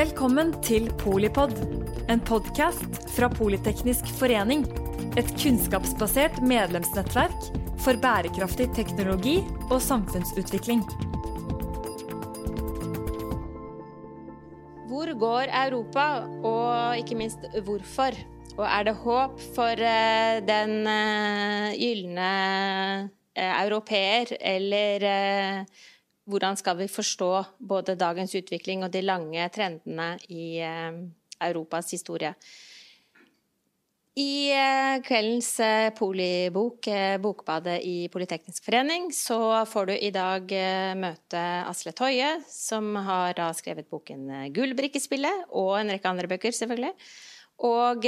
[0.00, 1.50] Velkommen til Polipod,
[2.08, 4.62] en podkast fra Politeknisk forening.
[5.20, 7.50] Et kunnskapsbasert medlemsnettverk
[7.84, 9.34] for bærekraftig teknologi
[9.66, 10.80] og samfunnsutvikling.
[14.88, 16.06] Hvor går Europa,
[16.48, 18.16] og ikke minst hvorfor?
[18.56, 22.32] Og er det håp for eh, den eh, gylne
[23.36, 25.10] eh, europeer, eller
[26.30, 30.60] hvordan skal vi forstå både dagens utvikling og de lange trendene i
[31.40, 32.34] Europas historie?
[34.20, 34.50] I
[35.06, 35.52] kveldens
[35.96, 36.88] polibok,
[37.22, 40.50] Bokbadet i Politeknisk forening, så får du i dag
[40.98, 46.92] møte Asle Toje, som har skrevet boken 'Gullbrikkespillet', og en rekke andre bøker, selvfølgelig.
[47.70, 48.04] Og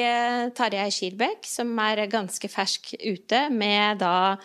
[0.59, 4.37] Tarjei Skilbekk, som er ganske fersk ute med da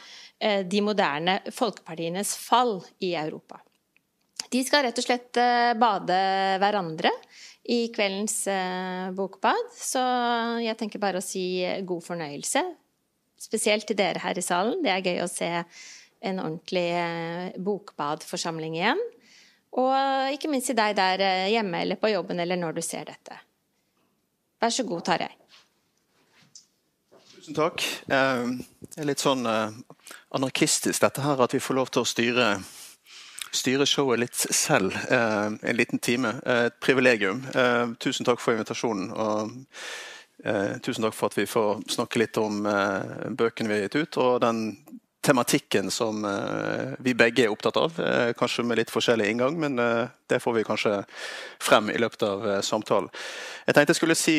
[0.64, 3.64] de moderne folkepartienes fall i Europa.
[4.54, 5.40] De skal rett og slett
[5.80, 6.18] bade
[6.62, 7.12] hverandre
[7.68, 8.46] i kveldens
[9.18, 10.02] bokbad, så
[10.64, 12.64] jeg tenker bare å si god fornøyelse.
[13.38, 14.80] Spesielt til dere her i salen.
[14.82, 19.04] Det er gøy å se en ordentlig bokbadforsamling igjen.
[19.78, 21.22] Og ikke minst til deg der
[21.52, 23.36] hjemme eller på jobben eller når du ser dette.
[24.64, 25.36] Vær så god, Tarjei.
[27.36, 27.84] Tusen takk.
[28.08, 32.48] Det er litt sånn anarkistisk dette her, at vi får lov til å styre,
[33.56, 36.36] styre showet litt selv en liten time.
[36.46, 37.44] Et privilegium.
[38.04, 39.12] Tusen takk for invitasjonen.
[39.12, 39.52] og
[40.86, 44.42] tusen takk for at vi får snakke litt om bøkene vi har gitt ut, og
[44.44, 44.62] den
[45.26, 46.22] tematikken som
[47.04, 47.98] vi begge er opptatt av.
[48.40, 49.76] Kanskje med litt forskjellig inngang, men
[50.30, 50.94] det får vi kanskje
[51.64, 53.10] frem i løpet av samtalen.
[53.68, 54.38] Jeg tenkte jeg skulle si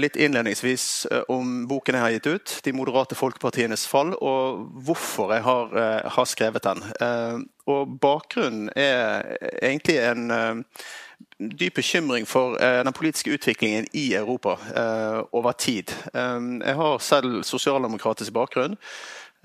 [0.00, 5.42] litt innledningsvis om boken jeg har gitt ut, 'De moderate folkepartienes fall', og hvorfor jeg
[5.42, 7.48] har, har skrevet den.
[7.66, 10.74] Og bakgrunnen er egentlig en
[11.38, 14.56] dyp bekymring for den politiske utviklingen i Europa
[15.32, 15.92] over tid.
[16.14, 18.76] Jeg har selv sosialdemokratisk bakgrunn.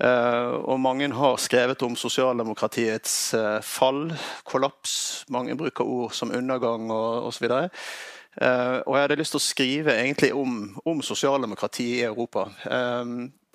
[0.02, 4.08] Og mange har skrevet om sosialdemokratiets fall,
[4.42, 5.24] kollaps.
[5.30, 7.46] Mange bruker ord som undergang og osv.
[7.46, 12.48] Og jeg hadde lyst til å skrive egentlig om, om sosialdemokrati i Europa.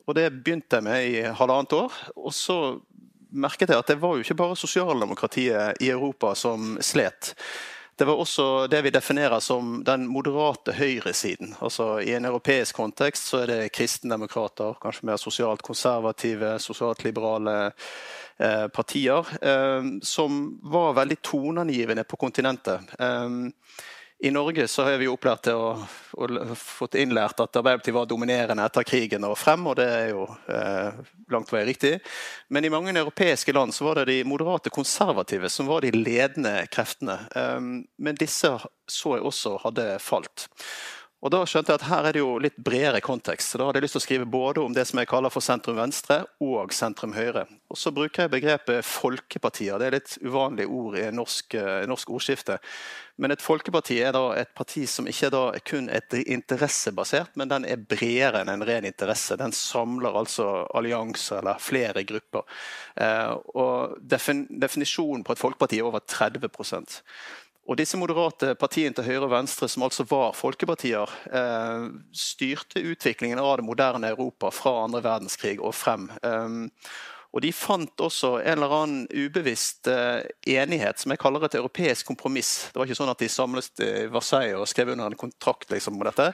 [0.08, 1.98] Og det begynte jeg med i halvannet år.
[2.16, 2.80] Og så
[3.30, 7.36] merket jeg at det var jo ikke bare sosialdemokratiet i Europa som slet.
[8.00, 11.50] Det var også det vi definerer som den moderate høyresiden.
[11.60, 17.58] Altså I en europeisk kontekst så er det kristendemokrater, kanskje mer sosialt konservative, sosialt liberale
[18.40, 22.88] eh, partier, eh, som var veldig toneangivende på kontinentet.
[22.96, 23.28] Eh,
[24.22, 25.68] i Norge så har vi opplært til å,
[26.20, 30.26] og fått innlært at Arbeiderpartiet var dominerende etter krigen og frem, og det er jo
[30.52, 31.00] eh,
[31.32, 31.94] langt vei riktig.
[32.52, 36.52] Men i mange europeiske land så var det de moderate konservative som var de ledende
[36.68, 37.16] kreftene.
[37.32, 37.60] Eh,
[37.96, 38.52] men disse
[38.90, 40.50] så jeg også hadde falt.
[41.20, 43.52] Og Da skjønte jeg at her er det jo litt bredere kontekst.
[43.52, 45.44] så Da hadde jeg lyst til å skrive både om det som jeg kaller for
[45.44, 47.46] sentrum venstre og sentrum høyre.
[47.70, 49.78] Og Så bruker jeg begrepet folkepartier.
[49.80, 51.56] Det er litt uvanlig ord i norsk,
[51.92, 52.60] norsk ordskifte.
[53.20, 57.66] Men et folkeparti er da et parti som ikke da kun er interessebasert, men den
[57.66, 59.36] er bredere enn en ren interesse.
[59.36, 62.48] Den samler altså allianser eller flere grupper.
[62.96, 66.48] Eh, og defin Definisjonen på et folkeparti er over 30
[67.70, 73.38] og disse moderate partiene til høyre og venstre, som altså var folkepartier, eh, styrte utviklingen
[73.38, 76.10] av det moderne Europa fra andre verdenskrig og frem.
[76.24, 76.72] Um,
[77.30, 82.08] og De fant også en eller annen ubevisst uh, enighet, som jeg kaller et europeisk
[82.10, 82.72] kompromiss.
[82.72, 86.00] Det var ikke sånn at de samlet i Versailles og skrev under en kontrakt liksom,
[86.00, 86.32] om dette.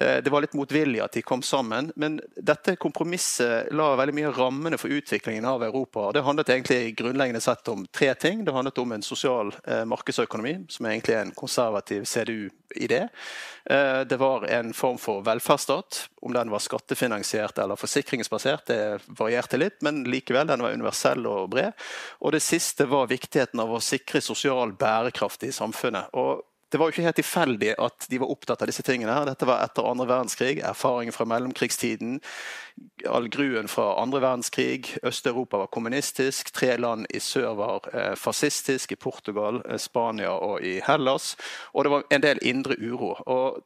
[0.00, 4.32] Uh, det var litt motvillig at de kom sammen, men dette kompromisset la veldig mye
[4.38, 6.08] rammene for utviklingen av Europa.
[6.16, 8.40] Det handlet egentlig grunnleggende sett om tre ting.
[8.46, 9.52] Det handlet om en sosial
[9.90, 13.02] markedsøkonomi, som er egentlig en konservativ CDU-idé.
[14.10, 16.06] Det var en form for velferdsstat.
[16.24, 18.80] Om den var skattefinansiert eller forsikringsbasert, det
[19.20, 19.78] varierte litt.
[19.84, 20.46] men like likevel.
[20.46, 21.72] Den var universell og bred.
[22.20, 26.14] Og det siste var viktigheten av å sikre sosial bærekraft i samfunnet.
[26.14, 29.12] Og det var jo ikke helt tilfeldig at de var opptatt av disse tingene.
[29.12, 29.26] her.
[29.26, 32.20] Dette var etter andre verdenskrig, erfaringer fra mellomkrigstiden,
[33.10, 34.96] all gruen fra andre verdenskrig.
[35.02, 40.62] Øst-Europa var kommunistisk, tre land i sør var eh, fascistisk, i Portugal, eh, Spania og
[40.62, 41.36] i Hellas.
[41.74, 43.16] Og det var en del indre uro.
[43.26, 43.64] Og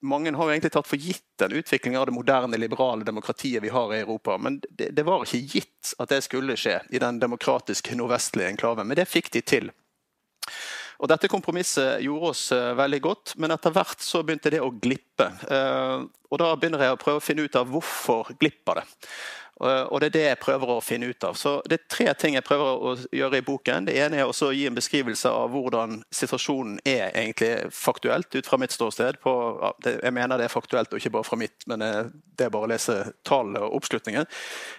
[0.00, 3.72] mange har jo egentlig tatt for gitt den utviklingen av det moderne, liberale demokratiet vi
[3.74, 4.38] har i Europa.
[4.38, 8.86] Men det, det var ikke gitt at det skulle skje i den demokratiske nordvestlige enklaven.
[8.88, 9.72] Men det fikk de til.
[10.98, 14.72] Og Dette kompromisset gjorde oss uh, veldig godt, men etter hvert så begynte det å
[14.74, 15.28] glippe.
[15.46, 18.86] Uh, og Da begynner jeg å prøve å finne ut av hvorfor glipper det.
[19.58, 21.34] Og det er det jeg prøver å finne ut av.
[21.34, 23.88] Så Det er tre ting jeg prøver å gjøre i boken.
[23.88, 28.58] Det ene er å gi en beskrivelse av hvordan situasjonen er egentlig faktuelt ut fra
[28.58, 29.18] mitt ståsted.
[29.22, 29.34] På,
[29.84, 32.06] jeg mener det er faktuelt og ikke bare fra mitt, men eh,
[32.38, 34.30] det er bare å lese tallene og oppslutningen.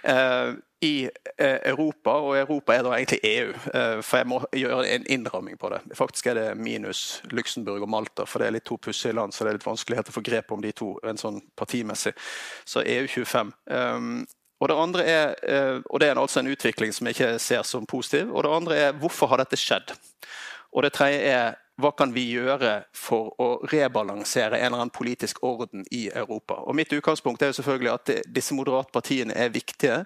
[0.07, 0.55] Eh,
[0.87, 0.93] I
[1.35, 3.51] eh, Europa, og Europa er da egentlig EU,
[3.99, 5.81] for jeg må gjøre en innramming på det.
[5.99, 9.43] Faktisk er det minus Luxembourg og Malta, for det er litt to pussige land, så
[9.43, 12.15] det er litt vanskeligheter å få grep om de to en sånn partimessig.
[12.63, 13.51] Så EU 25.
[14.59, 17.63] Og det andre er, eh, og det er altså en utvikling som jeg ikke ser
[17.63, 18.33] som positiv.
[18.33, 19.95] Og det andre er hvorfor har dette skjedd?
[20.75, 25.37] Og det tredje er hva kan vi gjøre for å rebalansere en eller annen politisk
[25.47, 26.57] orden i Europa?
[26.67, 30.01] Og Mitt utgangspunkt er jo selvfølgelig at disse moderatpartiene er viktige.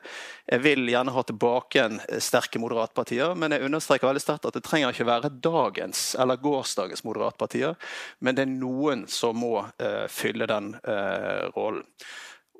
[0.45, 4.61] Jeg vil gjerne ha tilbake en sterke moderatpartier, men jeg understreker veldig sterkt at det
[4.67, 7.73] trenger ikke være dagens eller gårsdagens moderatpartier,
[8.21, 11.87] men det er noen som må uh, fylle den uh, rollen.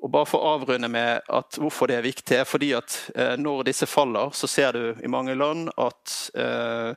[0.02, 3.36] Og bare for å avrunde med at hvorfor det er viktig, er fordi at eh,
[3.40, 6.92] når disse faller, så ser du i mange land at eh,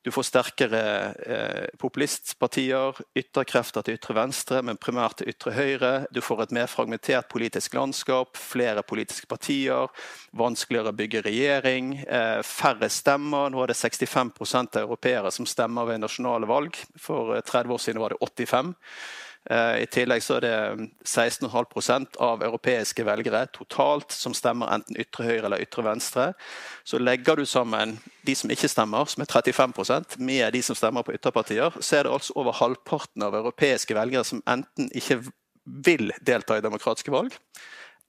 [0.00, 0.80] du får sterkere
[1.26, 5.92] eh, populistpartier, ytterkrefter til ytre venstre, men primært til ytre høyre.
[6.16, 9.92] Du får et mer fragmentert politisk landskap, flere politiske partier,
[10.32, 11.92] vanskeligere å bygge regjering,
[12.46, 13.52] færre stemmer.
[13.52, 16.80] Nå er det 65% av europeere som stemmer ved nasjonale valg.
[16.96, 20.56] For 30 eh, år siden var det 85 Eh, I tillegg så er det
[21.08, 26.26] 16,5% av europeiske velgere totalt som stemmer enten ytre høyre eller ytre venstre.
[26.84, 27.96] Så legger du sammen
[28.28, 32.04] de som ikke stemmer, som er 35% med de som stemmer på ytterpartier, så er
[32.04, 35.22] det altså over halvparten av europeiske velgere som enten ikke
[35.64, 37.34] vil delta i demokratiske valg,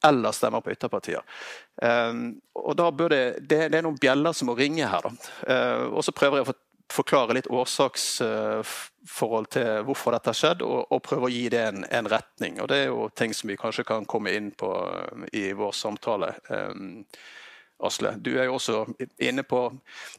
[0.05, 1.21] eller stemmer på ytterpartier.
[1.81, 5.05] Um, og da bør det, det, er noen bjeller som må ringe her.
[5.05, 5.31] Da.
[5.45, 6.57] Uh, og så prøver jeg å få
[6.91, 11.85] forklare litt årsaksforhold til hvorfor dette har skjedd, og, og prøve å gi det en,
[11.87, 12.59] en, retning.
[12.61, 15.73] Og Det er jo ting som vi kanskje kan komme inn på eh, i vår
[15.77, 16.29] samtale.
[16.49, 17.05] Um,
[17.81, 18.83] Asle, du er jo også
[19.25, 19.59] inne på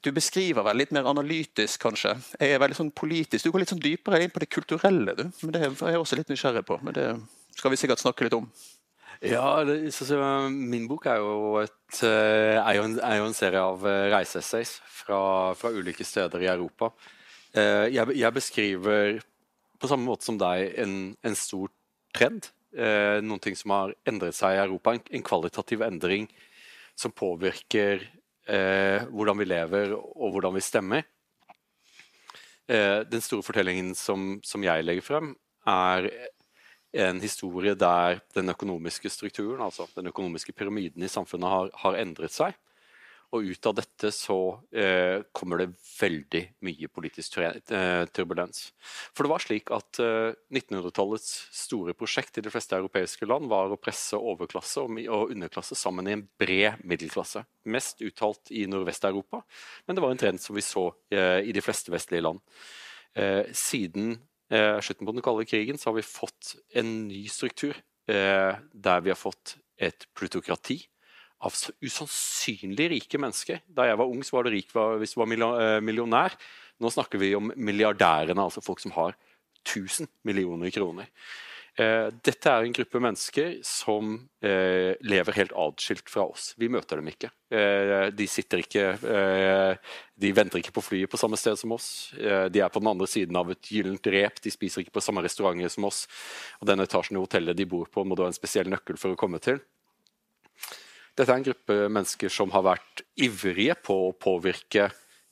[0.03, 2.17] Du beskriver vel litt mer analytisk, kanskje.
[2.41, 3.45] Jeg er veldig sånn politisk.
[3.45, 5.25] Du går litt sånn dypere inn på det kulturelle, du.
[5.45, 6.81] Men Det er jeg også litt nysgjerrig på.
[6.83, 7.07] Men det
[7.55, 8.51] skal vi sikkert snakke litt om.
[9.23, 10.19] Ja, det, så, så,
[10.51, 14.09] min bok er jo, et, eh, er jo, en, er jo en, serie av eh,
[14.11, 15.21] reiseessays fra,
[15.59, 16.91] fra, ulike steder i Europa.
[17.55, 19.21] Eh, jeg, jeg, beskriver
[19.79, 21.71] på samme måte som deg en, en stor
[22.15, 22.51] trend.
[22.73, 24.95] Noen ting som har endret seg i Europa.
[24.97, 26.25] En, en kvalitativ endring
[26.97, 28.01] som påvirker
[28.49, 31.05] eh, hvordan vi lever og hvordan vi stemmer.
[32.71, 35.35] Eh, den store fortellingen som, som jeg legger frem,
[35.69, 36.09] er
[36.93, 42.35] en historie der den økonomiske strukturen, altså den økonomiske pyramiden i samfunnet, har, har endret
[42.35, 42.59] seg.
[43.33, 44.37] Og ut av dette så
[44.77, 48.67] eh, kommer det veldig mye politisk eh, turbulens.
[49.17, 51.31] For det var slik at eh, 1900-tallets
[51.62, 56.11] store prosjekt i de fleste europeiske land var å presse overklasse og, og underklasse sammen
[56.11, 57.41] i en bred middelklasse.
[57.73, 59.41] Mest uttalt i Nordvest-Europa,
[59.87, 62.44] men det var en trend som vi så eh, i de fleste vestlige land.
[63.17, 64.19] Eh, siden
[64.85, 67.77] slutten på den kalde krigen, så har vi fått en ny struktur
[68.11, 70.79] eh, der vi har fått et plutokrati
[71.43, 73.63] av usannsynlig rike mennesker.
[73.67, 76.37] Da jeg var ung, så var det rik hvis du var eh, millionær.
[76.83, 79.17] Nå snakker vi om milliardærene, altså folk som har
[79.63, 81.11] 1000 millioner kroner.
[81.81, 84.11] Eh, dette er en gruppe mennesker som
[84.45, 86.51] eh, lever helt atskilt fra oss.
[86.61, 87.31] Vi møter dem ikke.
[87.49, 88.85] Eh, de sitter ikke
[90.21, 92.13] De venter ikke på flyet på samme sted som oss.
[92.13, 94.43] De er på den andre siden av et gyllent rep.
[94.44, 96.05] De spiser ikke på samme restauranter som oss.
[96.61, 99.17] Og den etasjen i hotellet de bor på, må du ha en spesiell nøkkel for
[99.17, 99.63] å komme til.
[101.17, 104.91] Dette er en gruppe mennesker som har vært ivrige på å påvirke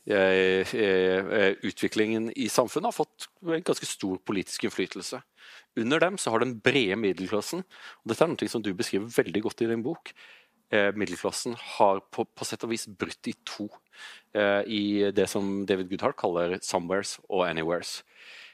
[0.09, 5.21] utviklingen i samfunnet, har fått en ganske stor politisk innflytelse.
[5.79, 9.43] Under dem så har den brede middelklassen og Dette er noe som du beskriver veldig
[9.45, 10.11] godt i din bok.
[10.71, 13.67] Eh, middelklassen har på, på, sett og vis brutt i to
[14.39, 14.83] eh, i
[15.15, 18.03] det som David Goodhart kaller 'somewheres' og 'anywheres'.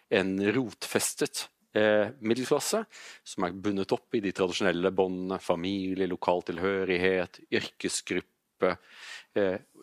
[0.08, 2.86] En rotfestet eh, middelklasse
[3.24, 8.76] som er bundet opp i de tradisjonelle båndene familie, lokal tilhørighet, yrkesgruppe, Eh,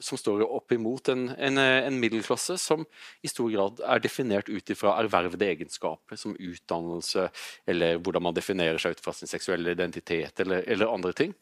[0.04, 2.86] som står opp imot en, en, eh, en, middelklasse som
[3.24, 7.30] i stor grad er definert ut ifra ervervede egenskaper, som utdannelse,
[7.70, 11.36] eller hvordan man definerer seg ut fra sin seksuelle identitet, eller, eller andre ting.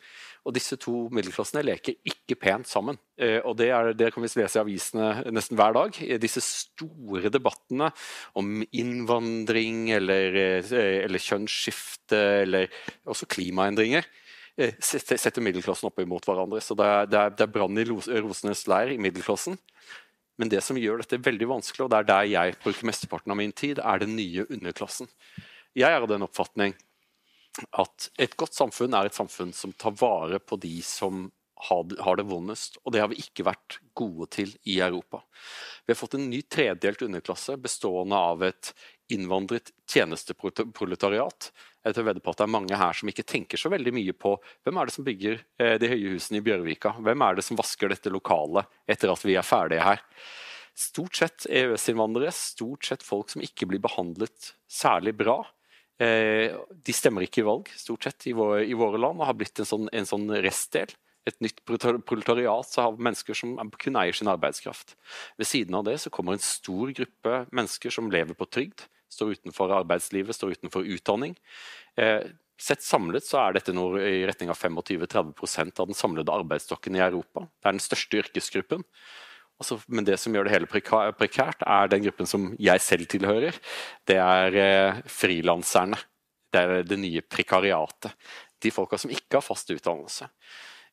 [0.45, 2.97] Og disse to middelklassene leker ikke pent sammen.
[3.17, 6.01] Eh, og det, er, det, kan vi lese i avisene nesten hver dag.
[6.21, 7.91] Disse store debattene
[8.37, 14.30] om innvandring eller, eller kjønnsskifte, eller også klimaendringer Eh,
[14.81, 16.61] setter middelklassen opp imot hverandre.
[16.63, 19.57] Så det er, er, er brann i rosenes leir i middelklassen.
[20.41, 23.37] Men det som gjør dette veldig vanskelig, og det er der jeg bruker mesteparten av
[23.37, 25.09] min tid, er den nye underklassen.
[25.77, 26.73] Jeg er av den oppfatning
[27.77, 31.27] at et godt samfunn er et samfunn som tar vare på de som
[31.61, 32.79] har det vondest.
[32.85, 35.21] Og det har vi ikke vært gode til i Europa.
[35.85, 38.73] Vi har fått en ny tredelt underklasse bestående av et
[39.13, 41.51] innvandret tjenesteproletariat.
[41.85, 44.13] Jeg tør vedde på at det er mange her som ikke tenker så veldig mye
[44.17, 46.93] på hvem er det som bygger eh, de høye husene i Bjørvika?
[47.01, 50.03] Hvem er det som vasker dette lokalet etter at vi er ferdige her?
[50.77, 55.41] Stort sett EØS-innvandrere, stort sett folk som ikke blir behandlet særlig bra.
[56.01, 58.63] Eh, de stemmer ikke i valg, stort sett, i våre,
[58.97, 60.93] land, og har blitt en sånn, en sånn restdel.
[61.29, 64.95] Et nytt proletariat av mennesker som kun eier sin arbeidskraft.
[65.37, 69.35] Ved siden av det så kommer en stor gruppe mennesker som lever på trygd, står
[69.37, 71.35] utenfor arbeidslivet, står utenfor utdanning.
[71.99, 72.23] Eh,
[72.61, 77.03] sett samlet så er dette noe i retning av 25-30% av den samlede arbeidsstokken i
[77.03, 77.47] Europa.
[77.59, 78.85] Det er den største yrkesgruppen.
[79.61, 83.57] Altså, men det som gjør det hele prekært, er den gruppen som jeg selv tilhører.
[84.09, 85.99] Det er eh, frilanserne.
[86.51, 88.15] Det er det nye prekariatet.
[88.61, 90.27] De folka som ikke har fast utdannelse.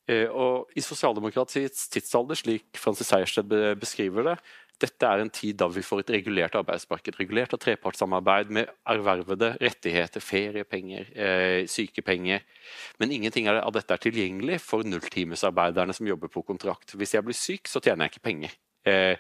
[0.09, 4.37] Eh, og I sosialdemokratiets tidsalder, slik Francis Sejersted beskriver det,
[4.79, 7.17] dette er en tid da vi får et regulert arbeidsmarked.
[7.19, 12.45] Regulert av trepartssamarbeid med ervervede rettigheter, feriepenger, eh, sykepenger.
[12.99, 16.95] Men ingenting av dette er tilgjengelig for nulltimesarbeiderne som jobber på kontrakt.
[16.95, 18.55] Hvis jeg blir syk, så tjener jeg ikke penger.
[18.87, 19.17] Eh,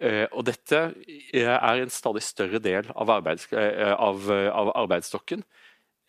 [0.00, 0.94] eh, og dette
[1.32, 5.42] er en stadig større del av, arbeids, eh, av, av arbeidsstokken.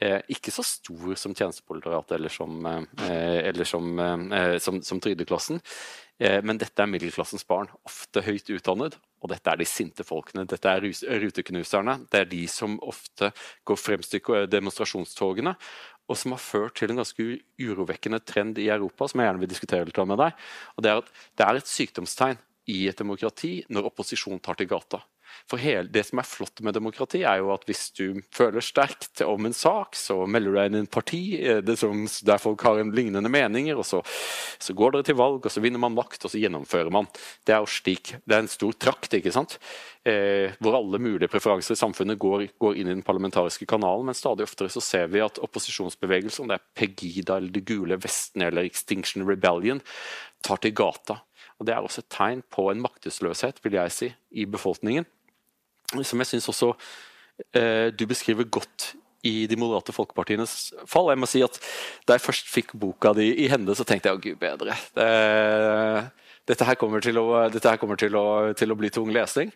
[0.02, 3.94] Eh, ikke så stor som tjenesteproletariatet eller, som, eh, eller som,
[4.60, 5.62] som, som trygdeklassen.
[6.20, 8.98] Eh, men dette er middelklassens barn, ofte høyt utdannet.
[9.24, 10.84] Og dette er de sinte folkene, dette er
[11.24, 12.02] ruteknuserne.
[12.12, 13.32] Det er de som ofte
[13.64, 14.22] går fremst i
[14.52, 15.56] demonstrasjonstogene,
[16.12, 17.28] og som har ført til en ganske
[17.62, 20.44] urovekkende trend i Europa, som jeg gjerne vil diskutere litt med deg.
[20.76, 22.42] Og det er at det er et sykdomstegn
[22.74, 25.00] i et demokrati når opposisjon tar til gata.
[25.50, 29.22] For hele, Det som er flott med demokrati, er jo at hvis du føler sterkt
[29.26, 32.64] om en sak, så melder du deg inn i en parti eh, som, der folk
[32.66, 34.02] har en lignende meninger, og så,
[34.58, 37.10] så, går dere til valg, og så vinner man makt, og så gjennomfører man.
[37.46, 39.58] Det er jo slik, det er en stor trakt, ikke sant?
[40.08, 44.18] Eh, hvor alle mulige preferanser i samfunnet går, går, inn i den parlamentariske kanalen, men
[44.18, 48.50] stadig oftere så ser vi at opposisjonsbevegelser, om det er Pegida eller Det gule vestene
[48.50, 49.84] eller Extinction Rebellion,
[50.44, 51.22] tar til gata.
[51.60, 55.06] Og Det er også et tegn på en maktesløshet vil jeg si, i befolkningen
[56.02, 56.74] som jeg syns også
[57.54, 61.14] eh, du beskriver godt i De moderate folkepartienes fall.
[61.14, 61.60] Jeg må si at
[62.08, 64.76] Da jeg først fikk boka di i hende, så tenkte jeg å gud bedre.
[64.98, 65.08] Det,
[66.52, 68.26] dette her kommer til å, her kommer til å,
[68.58, 69.54] til å bli tung lesning.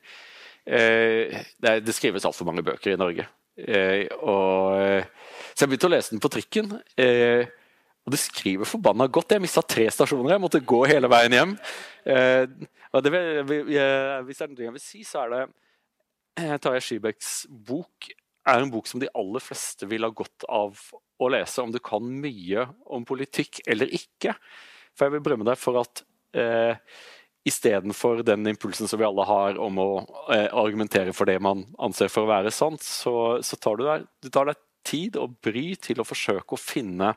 [0.64, 3.28] Eh, det, det, skrives altfor mange bøker i Norge.
[3.58, 5.04] Eh, og,
[5.52, 6.72] så jeg begynte å lese den på trikken.
[6.96, 7.44] Eh,
[8.08, 9.36] og det skriver forbanna godt.
[9.36, 10.38] Jeg mista tre stasjoner.
[10.38, 11.56] Jeg måtte gå hele veien hjem.
[12.08, 12.46] Eh,
[12.96, 13.12] og det,
[13.52, 15.67] hvis det er noe jeg vil si, så er det Eh,
[16.38, 18.10] Tarjei Skibecks bok
[18.48, 20.80] er en bok som de aller fleste vil ha godt av
[21.18, 24.36] å lese, om du kan mye om politikk eller ikke.
[24.96, 26.04] For jeg vil berømme deg for at
[26.38, 26.78] eh,
[27.48, 29.90] istedenfor den impulsen som vi alle har om å
[30.34, 34.08] eh, argumentere for det man anser for å være sant, så, så tar du, deg,
[34.24, 37.14] du tar deg tid og bry til å forsøke å finne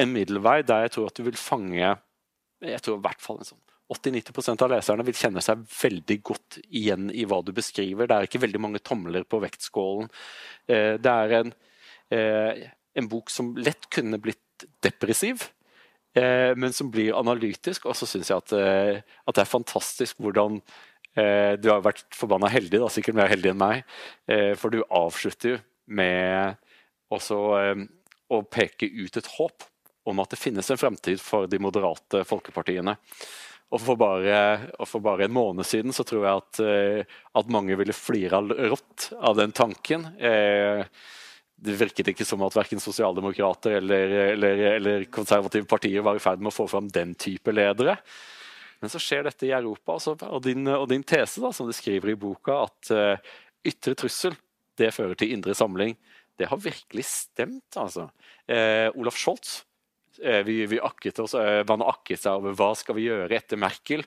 [0.00, 1.94] en middelvei der jeg tror at du vil fange
[2.64, 6.58] jeg tror i hvert fall en sånn 80-90% av leserne vil kjenne seg veldig godt
[6.66, 8.08] igjen i hva du beskriver.
[8.08, 10.08] Det er ikke veldig mange tomler på vektskålen.
[10.66, 11.52] Eh, det er en,
[12.10, 12.64] eh,
[12.98, 15.50] en bok som lett kunne blitt depressiv,
[16.16, 17.86] eh, men som blir analytisk.
[17.86, 20.62] Og så syns jeg at, at, det er fantastisk hvordan
[21.16, 23.84] du har vært forbanna heldig, da, sikkert mer heldig enn meg,
[24.60, 26.58] for du avslutter jo med
[27.08, 27.38] også
[28.28, 29.64] å peke ut et håp
[30.04, 32.98] om at det finnes en fremtid for de moderate folkepartiene.
[33.74, 34.38] Og for, bare,
[34.78, 38.38] og for bare, en måned siden så tror jeg at, eh, at mange ville flira
[38.40, 40.06] rått av den tanken.
[40.22, 40.86] Eh,
[41.56, 46.44] det virket ikke som at verken sosialdemokrater eller, eller, eller, konservative partier var i ferd
[46.44, 47.96] med å få fram den type ledere.
[48.78, 49.96] Men så skjer dette i Europa,
[50.28, 54.36] og, din, og, din, tese, da, som du skriver i boka, at uh, ytre trussel
[54.76, 55.96] det fører til indre samling,
[56.36, 57.78] det har virkelig stemt.
[57.80, 58.10] altså.
[58.44, 59.65] Eh, Olaf Scholz Eh,
[60.46, 64.04] vi, vi akket oss, eh, man akket seg over hva skal vi gjøre etter Merkel.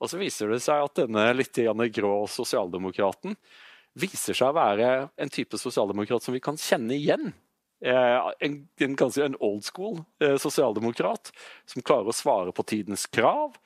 [0.00, 1.56] Og så viser det seg at denne litt
[1.96, 3.36] grå sosialdemokraten
[3.96, 7.30] viser seg å være en type sosialdemokrat som vi kan kjenne igjen.
[7.80, 10.02] Eh, en, en, en old school
[10.40, 11.32] sosialdemokrat
[11.68, 13.56] som klarer å svare på tidens krav.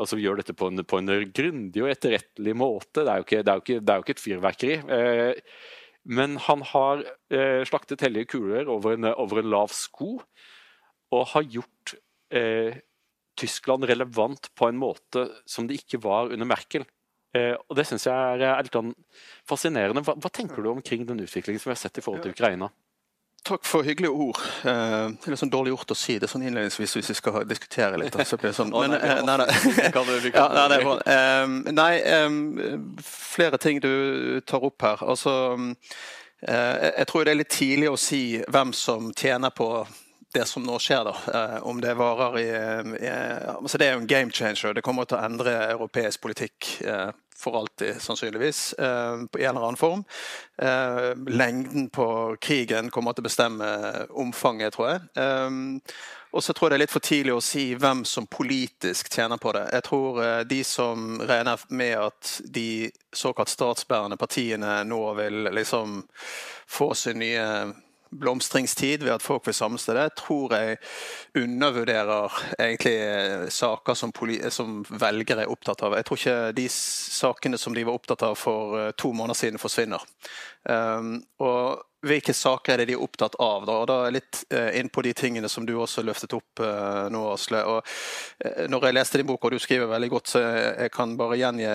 [0.00, 3.02] og som gjør dette på en, på en grundig og etterrettelig måte.
[3.02, 4.76] Det er jo ikke, er jo ikke, er jo ikke et fyrverkeri.
[6.04, 7.02] men han har
[7.68, 10.14] slaktet hellige kuler over en, over en lav sko
[11.14, 11.94] og har gjort
[12.34, 12.78] eh,
[13.40, 16.84] Tyskland relevant på en måte som det ikke var under Merkel.
[17.36, 18.92] Eh, og Det syns jeg er, litt sånn
[19.48, 20.02] fascinerende.
[20.06, 22.70] Hva, hva, tenker du omkring den utviklingen som vi har sett i forhold til Ukraina?
[23.46, 24.40] Takk for hyggelige ord.
[24.68, 27.46] Eh, det er litt sånn dårlig gjort å si det sånn innledningsvis hvis vi skal
[27.48, 28.18] diskutere litt.
[28.28, 28.74] Så blir det sånn.
[28.82, 29.36] Men, eh, nei,
[31.70, 35.06] nei, nei, flere ting du tar opp her.
[35.06, 35.32] Altså,
[36.40, 39.70] jeg tror det er litt tidlig å si hvem som tjener på
[40.34, 41.60] det som nå skjer, da.
[41.66, 42.48] Om det varer i,
[43.00, 43.10] i
[43.56, 44.76] altså Det er jo en game changer.
[44.76, 46.70] Det kommer til å endre europeisk politikk
[47.40, 50.04] for alltid, sannsynligvis, eh, på en eller annen form.
[50.58, 53.68] Eh, lengden på krigen kommer til å bestemme
[54.10, 55.00] omfanget, tror jeg.
[55.16, 55.50] Eh,
[56.32, 59.40] og så tror jeg det er litt for tidlig å si hvem som politisk tjener
[59.42, 59.64] på det.
[59.72, 66.04] Jeg tror de som regner med at de såkalt statsbærende partiene nå vil liksom
[66.70, 67.48] få sin nye
[68.10, 70.78] blomstringstid ved at folk vil samles til det, tror jeg
[71.38, 74.12] undervurderer egentlig eh, saker som,
[74.50, 75.94] som, velgere er opptatt av.
[75.98, 79.62] Jeg tror ikke de sakene som de var opptatt av for eh, to måneder siden,
[79.62, 80.02] forsvinner.
[80.68, 83.64] Um, og hvilke saker er det de er opptatt av?
[83.68, 86.32] Da, og da er jeg litt uh, inn på de tingene som du også løftet
[86.36, 87.60] opp uh, nå, Asle.
[87.68, 87.92] Og,
[88.44, 91.12] uh, når jeg leste din bok, og du skriver veldig godt, så jeg, jeg kan
[91.20, 91.68] bare gjengi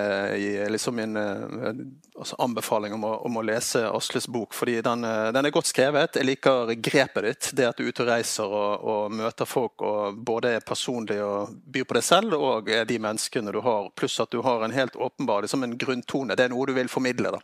[0.70, 4.54] liksom min altså anbefaling om å, om å, lese Asles bok.
[4.54, 6.18] fordi den, den, er godt skrevet.
[6.18, 7.50] Jeg liker grepet ditt.
[7.58, 11.20] Det at du er ute og reiser og, og møter folk og både er personlig
[11.22, 13.92] og byr på deg selv, og de menneskene du har.
[13.94, 16.34] Pluss at du har en helt åpenbar liksom en grunntone.
[16.34, 17.36] Det er noe du vil formidle.
[17.36, 17.42] da.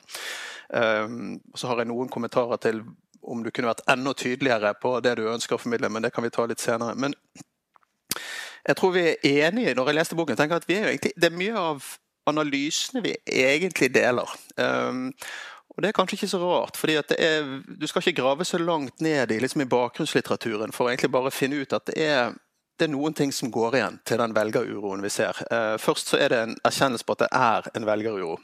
[0.69, 2.83] Um, så har jeg noen kommentarer til
[3.23, 6.25] om du kunne vært enda tydeligere på det du ønsker å formidle, men det kan
[6.25, 6.97] vi ta litt senere.
[6.99, 7.15] Men
[8.67, 10.37] jeg tror vi er enige når jeg leste boken.
[10.37, 14.29] tenker at egentlig, Det er mye av analysene vi egentlig deler.
[14.57, 15.13] Um,
[15.73, 16.99] og Det er kanskje ikke så rart, fordi
[17.81, 21.31] du skal ikke grave så langt ned i, liksom i bakgrunnslitteraturen for å egentlig bare
[21.31, 22.35] finne ut at det er
[22.83, 25.39] det er noen ting som går igjen til den velgeruroen vi ser.
[25.55, 28.37] Eh, først så er det en erkjennelse på at det er en velgeruro.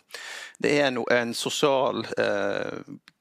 [0.63, 2.79] Det er en sosial, eh,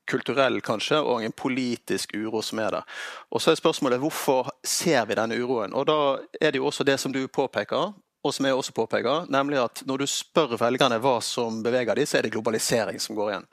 [0.08, 2.86] kulturell kanskje, og en politisk uro som er der.
[3.32, 5.74] Og Så er spørsmålet hvorfor ser vi denne uroen?
[5.74, 7.94] Og Da er det jo også det som du påpeker,
[8.24, 12.06] og som jeg også påpeker, nemlig at når du spør velgerne hva som beveger dem,
[12.06, 13.48] så er det globalisering som går igjen.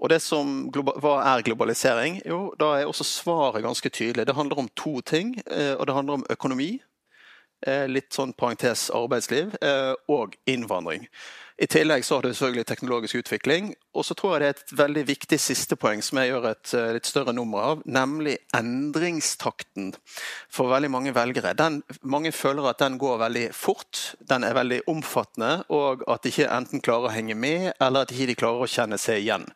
[0.00, 2.22] Og det som, Hva er globalisering?
[2.26, 4.26] Jo, Da er også svaret ganske tydelig.
[4.26, 5.36] Det handler om to ting.
[5.46, 6.80] Eh, og Det handler om økonomi,
[7.88, 11.08] litt sånn parentes arbeidsliv, eh, og innvandring.
[11.54, 13.68] I tillegg så har du selvfølgelig teknologisk utvikling.
[13.94, 16.72] Og så tror jeg det er et veldig viktig siste poeng som jeg gjør et
[16.74, 19.92] eh, litt større nummer av, nemlig endringstakten
[20.50, 21.54] for veldig mange velgere.
[21.58, 26.34] Den, mange føler at den går veldig fort, den er veldig omfattende, og at de
[26.34, 29.46] ikke enten klarer å henge med, eller at de ikke klarer å kjenne seg igjen.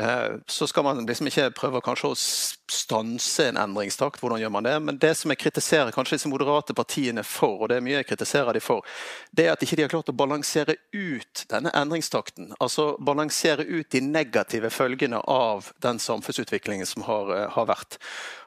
[0.00, 2.16] Eh, så skal man liksom ikke prøve kanskje å
[2.72, 4.20] stanse en endringstakt.
[4.22, 4.74] Hvordan gjør man det?
[4.82, 8.08] Men det som jeg kritiserer kanskje disse moderate partiene for, og det er mye jeg
[8.10, 8.86] kritiserer de for,
[9.30, 12.54] det er at ikke de har klart å balansere ut denne endringstakten.
[12.58, 17.98] Altså balansere ut de negative følgene av den samfunnsutviklingen som har, eh, har vært.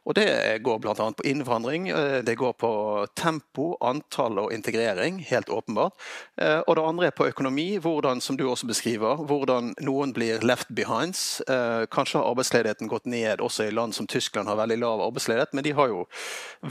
[0.06, 0.94] Og Det går bl.a.
[0.94, 5.94] på innvandring, eh, det går på tempo, antall og integrering, helt åpenbart.
[6.38, 10.46] Eh, og det andre er på økonomi, hvordan, som du også beskriver, hvordan noen blir
[10.46, 11.42] left behinds.
[11.50, 15.54] Eh, kanskje har arbeidsledigheten gått ned også i land som Tyskland har veldig lav arbeidsledighet,
[15.58, 16.06] men de har jo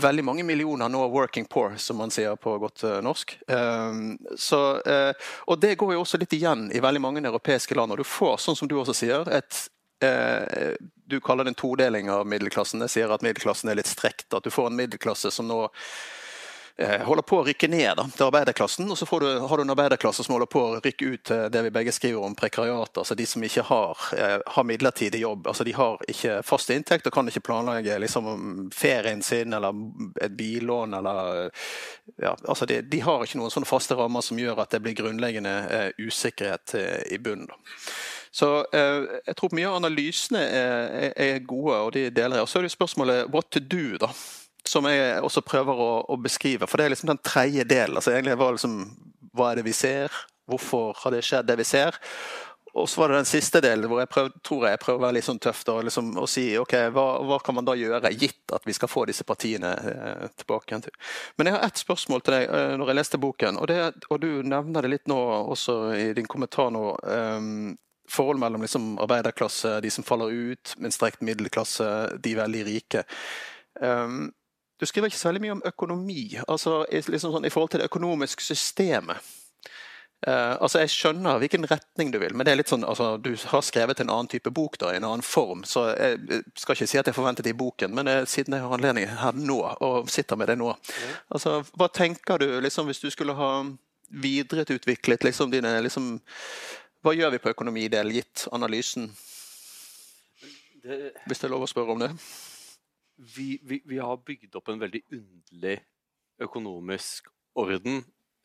[0.04, 3.36] veldig mange millioner nå working poor, som man sier på godt norsk.
[4.40, 4.60] Så,
[5.46, 7.92] og Det går jo også litt igjen i veldig mange europeiske land.
[7.92, 9.64] og Du får, sånn som du også sier, et
[10.04, 10.72] Eh,
[11.06, 12.82] du kaller det en todeling av middelklassen.
[12.84, 14.28] Jeg sier at middelklassen er litt strekt.
[14.34, 15.78] At du får en middelklasse som nå eh,
[16.78, 18.88] holder på å rykke ned da, til arbeiderklassen.
[18.90, 21.62] Og så du, har du en arbeiderklasse som holder på å rykke ut til det
[21.66, 22.98] vi begge skriver om prekariat.
[22.98, 25.46] Altså de som ikke har, eh, har midlertidig jobb.
[25.46, 29.76] Altså de har ikke fast inntekt og kan ikke planlegge liksom, ferien sin eller
[30.20, 31.50] et billån eller
[32.20, 34.98] ja, altså de, de, har ikke noen sånne faste rammer som gjør at det blir
[34.98, 36.74] grunnleggende usikkerhet
[37.14, 37.54] i bunnen.
[38.34, 42.46] Så eh, jeg tror mye av analysene er, er, gode, og de deler jeg.
[42.46, 44.10] Og så er det spørsmålet 'what to do', da.
[44.68, 46.68] Som jeg også prøver å, å beskrive.
[46.70, 47.98] For det er liksom den tredje delen.
[48.00, 48.78] Altså egentlig var liksom
[49.34, 50.14] Hva er det vi ser?
[50.48, 51.98] Hvorfor har det skjedd, det vi ser?
[52.74, 55.14] Og så var det den siste delen hvor jeg prøv, tror jeg prøver å være
[55.16, 58.50] litt sånn tøff da, liksom, og si ok, hva, hva, kan man da gjøre, gitt
[58.56, 60.80] at vi skal få disse partiene eh, tilbake.
[61.38, 64.18] Men jeg har ett spørsmål til deg eh, når jeg leste boken, og, det, og,
[64.24, 65.20] du nevner det litt nå
[65.54, 66.84] også i din kommentar nå.
[67.14, 67.50] Eh,
[68.10, 71.86] forhold mellom liksom arbeiderklasse, de som faller ut, med en strekt middelklasse,
[72.20, 73.00] de veldig rike.
[73.80, 74.26] Um,
[74.84, 77.88] du skriver ikke så veldig mye om økonomi, altså liksom sånn, i forhold til det
[77.90, 79.32] økonomiske systemet.
[80.24, 83.34] Uh, altså Jeg skjønner hvilken retning du vil, men det er litt sånn, altså, du
[83.50, 85.66] har skrevet en annen type bok da, i en annen form.
[85.68, 88.64] Så jeg skal ikke si at jeg forventet det i boken, men jeg, siden jeg
[88.64, 90.70] har anledning her nå, og sitter med det nå
[91.28, 93.50] altså, Hva tenker du liksom, hvis du skulle ha
[94.24, 96.14] videreutviklet liksom, dine liksom,
[97.04, 99.10] hva gjør vi på økonomidel, gitt analysen?
[100.84, 102.14] Det, Hvis det er lov å spørre om det?
[103.16, 105.78] Vi, vi, vi, har bygd opp en veldig underlig
[106.42, 108.02] økonomisk orden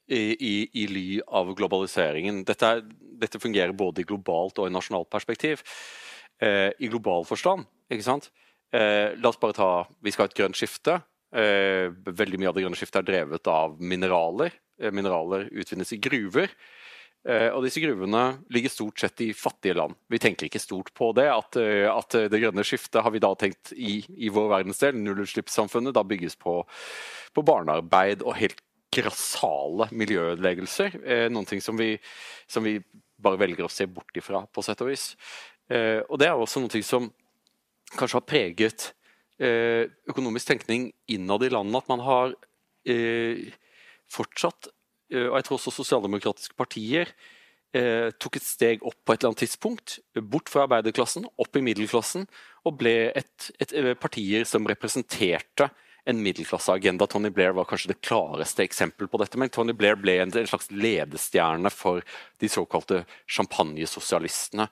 [0.10, 0.54] i, i,
[0.84, 2.44] i ly av globaliseringen.
[2.48, 2.72] Dette,
[3.22, 5.64] dette, fungerer både i globalt og i nasjonalt perspektiv.
[6.42, 8.30] Eh, I global forstand, ikke sant.
[8.74, 9.70] Eh, la oss bare ta
[10.06, 11.00] Vi skal ha et grønt skifte.
[11.30, 14.54] Eh, veldig mye av det grønne skiftet er drevet av mineraler.
[14.82, 16.54] Eh, mineraler utvinnes i gruver.
[17.28, 19.98] Eh, og disse gruvene ligger stort sett i fattige land.
[20.08, 21.28] Vi tenker ikke stort på det.
[21.34, 25.96] At, eh, at det grønne skiftet har vi da tenkt i, i vår verdensdel, nullutslippssamfunnet,
[25.96, 26.62] da bygges på,
[27.36, 28.64] på barnearbeid og helt
[28.96, 30.96] grassale miljøødeleggelser.
[31.04, 31.92] Eh, noen ting som vi,
[32.50, 32.80] som vi,
[33.20, 35.10] bare velger å se bort ifra, på sett og vis.
[35.70, 37.10] og det er også noe som
[38.00, 38.86] kanskje har preget
[40.08, 41.84] økonomisk tenkning innad i landet.
[41.84, 42.32] At man har
[44.08, 44.79] fortsatt Eh,
[45.10, 47.10] og jeg tror også sosialdemokratiske partier
[47.76, 50.00] eh, tok et steg opp på et eller annet tidspunkt,
[50.32, 52.26] bort fra arbeiderklassen, opp i middelklassen,
[52.68, 55.70] og ble et, et, et eh, partier som representerte
[56.10, 57.06] en middelklasseagenda.
[57.08, 59.38] Tony Blair var kanskje det klareste eksempel på dette.
[59.38, 62.02] Men Tony Blair ble en, en slags ledestjerne for
[62.42, 64.70] de såkalte champagnesosialistene.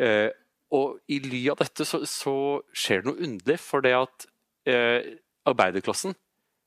[0.00, 0.28] Eh,
[0.76, 2.34] og i ly av dette så, så,
[2.76, 4.26] skjer det noe underlig, for det at
[4.70, 5.16] eh,
[5.48, 6.14] arbeiderklassen,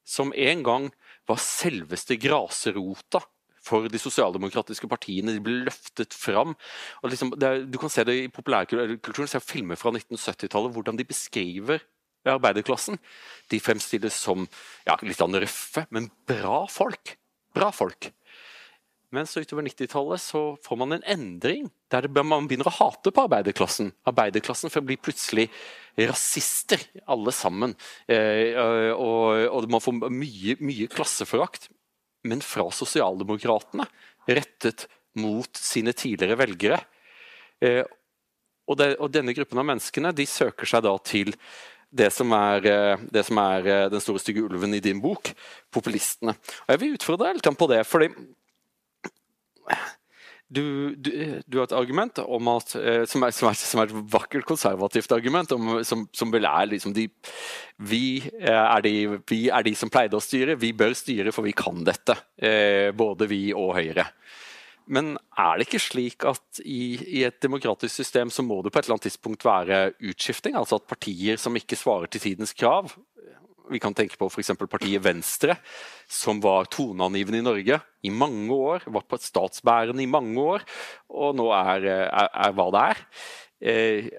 [0.03, 0.89] som en gang
[1.29, 3.21] var selveste grasrota
[3.63, 5.35] for de sosialdemokratiske partiene.
[5.35, 6.55] De ble løftet fram.
[7.07, 11.83] Liksom, er, du kan se det i populærkulturen, se filmer fra 1970-tallet, hvordan de beskriver
[12.27, 12.99] arbeiderklassen.
[13.51, 14.47] De fremstilles som
[14.87, 17.15] ja, litt røffe, men bra folk.
[17.53, 18.09] Bra folk.
[19.13, 23.27] Men så utover 90-tallet så får man en endring der man begynner å hate på
[23.27, 23.91] arbeiderklassen.
[24.09, 25.51] Arbeiderklassen blir plutselig
[26.09, 27.75] rasister, alle sammen.
[28.09, 28.57] Eh,
[28.97, 31.69] og, man får mye, mye klasseforakt.
[32.25, 33.85] Men fra sosialdemokratene,
[34.25, 34.87] rettet
[35.21, 36.81] mot sine tidligere velgere.
[37.61, 37.83] Eh,
[38.65, 41.35] og, og, denne gruppen av menneskene de søker seg da til
[41.93, 45.35] det som, er, eh, det som er den store stygge ulven i din bok,
[45.69, 46.33] populistene.
[46.63, 47.85] Og Jeg vil utfordre deg litt på det.
[47.85, 48.15] fordi
[50.53, 51.11] du, du,
[51.47, 55.15] du, har et argument at, eh, som, er, som, er, som, er, et vakkert konservativt
[55.15, 57.07] argument, om, som, som, vel er liksom de
[57.89, 58.93] vi er de,
[59.29, 62.17] vi er de som pleide å styre, vi bør styre for vi kan dette.
[62.37, 64.07] Eh, både vi og Høyre.
[64.91, 68.81] Men er det ikke slik at i, i, et demokratisk system så må det på
[68.81, 70.57] et eller annet tidspunkt være utskifting?
[70.59, 72.91] Altså at partier som ikke svarer til tidens krav,
[73.71, 74.51] vi kan tenke på f.eks.
[74.59, 75.57] partiet Venstre,
[76.09, 78.87] som var toneangivende i Norge i mange år.
[78.87, 80.65] Var på et statsbærende i mange år,
[81.09, 83.03] og nå er, er, er hva det er.
[83.63, 84.09] Eh,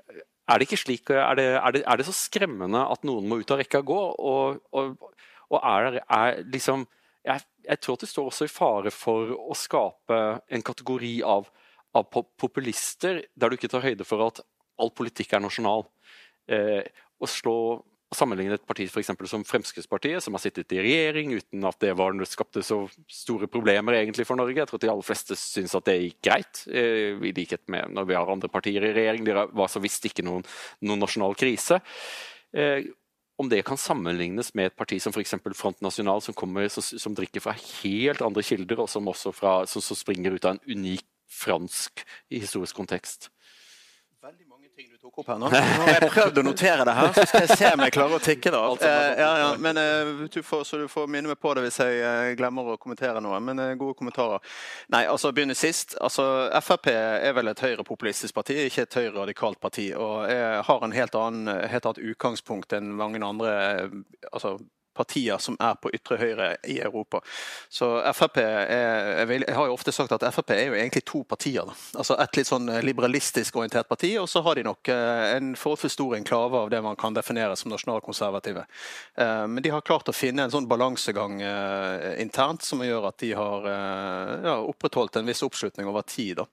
[0.45, 3.41] er det ikke slik, er det, er, det, er det, så skremmende at noen må
[3.41, 4.01] ut av rekka gå?
[4.33, 5.15] Og, og,
[5.49, 6.85] og er, er liksom
[7.25, 10.21] jeg, jeg, tror at det står også i fare for å skape
[10.53, 11.49] en kategori av,
[11.97, 14.43] av populister der du ikke tar høyde for at
[14.81, 15.87] all politikk er nasjonal.
[16.51, 16.83] Eh,
[17.17, 17.57] å slå
[18.15, 22.15] sammenligne et parti for som Fremskrittspartiet, som har sittet i regjering uten at det var,
[22.29, 24.59] skapte så store problemer egentlig for Norge.
[24.61, 27.95] Jeg tror at de aller fleste syns at det gikk greit, eh, i likhet med
[27.95, 29.25] når vi har andre partier i regjering.
[29.25, 30.45] Det var så visst ikke noen,
[30.85, 31.81] noen nasjonal krise.
[32.55, 32.87] Eh,
[33.37, 35.35] om det kan sammenlignes med et parti som f.eks.
[35.59, 39.83] Front National, som, kommer, som, som, drikker fra helt andre kilder, og som fra, som,
[39.83, 41.03] som springer ut av en unik
[41.35, 43.33] fransk historisk kontekst
[44.77, 45.49] ting du tok opp her nå.
[45.53, 48.17] Nå har jeg prøvd å notere det her, så skal jeg se om jeg klarer
[48.17, 48.81] å tikke det av.
[48.83, 51.79] Eh, ja, ja, men eh, du får, Så du får minne meg på det hvis
[51.79, 53.39] jeg eh, glemmer å kommentere noe.
[53.45, 54.43] Men gode kommentarer.
[54.91, 55.95] Nei, altså begynne sist.
[56.03, 56.27] Altså,
[56.65, 59.91] Frp er vel et høyrepopulistisk parti, ikke et høyre-radikalt parti.
[59.95, 63.55] Og jeg har en helt annen, helt annet utgangspunkt enn mange andre
[64.33, 64.57] altså,
[64.95, 67.21] partier som er på ytre høyre i Europa.
[67.69, 71.67] Så Frp er, Jeg har jo ofte sagt at Frp er jo egentlig to partier.
[71.67, 71.75] Da.
[72.01, 75.97] Altså Et litt sånn liberalistisk orientert parti, og så har de nok eh, en forholdsvis
[75.99, 78.67] stor enklave av det man kan definere som nasjonalkonservative.
[79.21, 83.19] Eh, men de har klart å finne en sånn balansegang eh, internt som gjør at
[83.23, 83.71] de har
[84.45, 86.43] ja, opprettholdt en viss oppslutning over tid.
[86.43, 86.47] Da.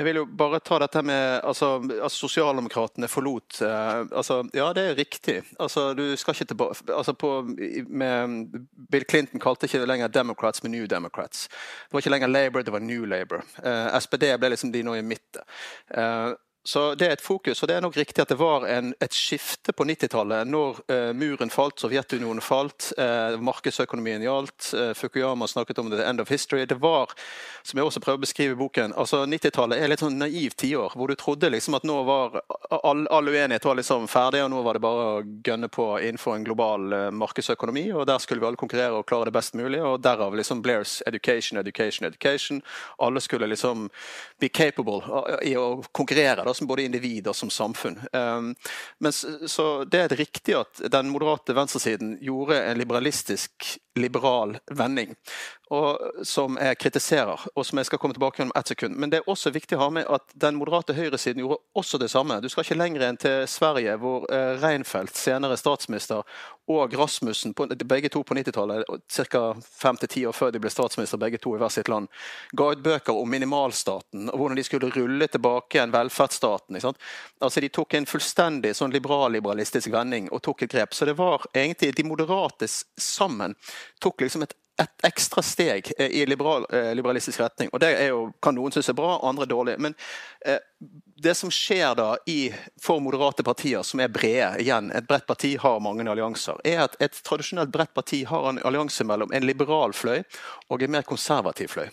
[0.00, 4.84] Jeg vil jo bare ta dette med altså, at Sosialdemokratene forlot eh, altså, Ja, det
[4.88, 5.34] er riktig.
[5.60, 7.34] Altså, du skal ikke tilbake altså, på,
[7.84, 8.56] med,
[8.88, 11.50] Bill Clinton kalte ikke lenger Democrats med New Democrats.
[11.50, 13.44] Det var ikke lenger Labour, det var New Labour.
[13.60, 15.44] Eh, SPD ble liksom de nå i midten.
[15.92, 16.30] Eh,
[16.62, 19.14] så Det er et fokus, og det er nok riktig at det var en, et
[19.16, 20.44] skifte på 90-tallet.
[20.44, 24.74] Når uh, muren falt, Sovjetunionen falt, uh, markedsøkonomien gjaldt.
[24.76, 26.66] Uh, Fukuyama snakket om the end of history.
[26.68, 27.14] Det var,
[27.62, 30.98] som jeg også prøver å beskrive i boken, altså 90-tallet er litt sånn naivt tiår.
[31.00, 32.42] Hvor du trodde liksom at nå var
[32.76, 36.36] all, all, uenighet var liksom ferdig, og nå var det bare å gønne på innenfor
[36.36, 37.86] en global markedsøkonomi.
[37.96, 39.80] og Der skulle vi alle konkurrere og klare det best mulig.
[39.80, 42.60] og Derav liksom Blairs education, education, education.
[43.00, 43.88] Alle skulle liksom
[44.38, 45.00] be capable
[45.40, 46.44] i å konkurrere.
[46.44, 47.98] da, som både individ og som samfunn.
[48.12, 48.54] Um,
[48.98, 55.14] men så Det er riktig at den moderate venstresiden gjorde en liberalistisk liberal vending
[55.70, 58.96] og, som jeg kritiserer, og som jeg skal komme tilbake om ett sekund.
[58.98, 62.10] Men det er også viktig å ha med at den moderate høyresiden gjorde også det
[62.10, 62.40] samme.
[62.42, 66.26] Du skal ikke lenger enn til Sverige, hvor eh, Reinfeldt, senere statsminister,
[66.70, 67.54] og Rasmussen,
[67.86, 68.84] begge to på 90-tallet,
[69.30, 69.42] ca.
[69.62, 72.06] fem til ti år før de ble statsminister, begge to i hver sitt land,
[72.54, 76.78] ga ut bøker om minimalstaten og hvordan de skulle rulle tilbake en velferdsstaten.
[76.78, 80.94] Altså De tok en fullstendig sånn liberal-liberalistisk vending og tok et grep.
[80.94, 83.56] Så det var egentlig de moderate sammen
[84.02, 87.70] tok liksom et et ekstra steg eh, i liberal, eh, liberalistisk retning.
[87.72, 89.76] Og Det jo, kan noen synes er bra, andre dårlig.
[89.78, 89.96] Men
[90.46, 90.60] eh,
[91.22, 95.52] det som skjer da i, for moderate partier som er brede, igjen, et bredt parti
[95.60, 99.92] har mange allianser, er at et tradisjonelt bredt parti har en allianse mellom en liberal
[99.92, 100.22] fløy
[100.72, 101.90] og en mer konservativ fløy.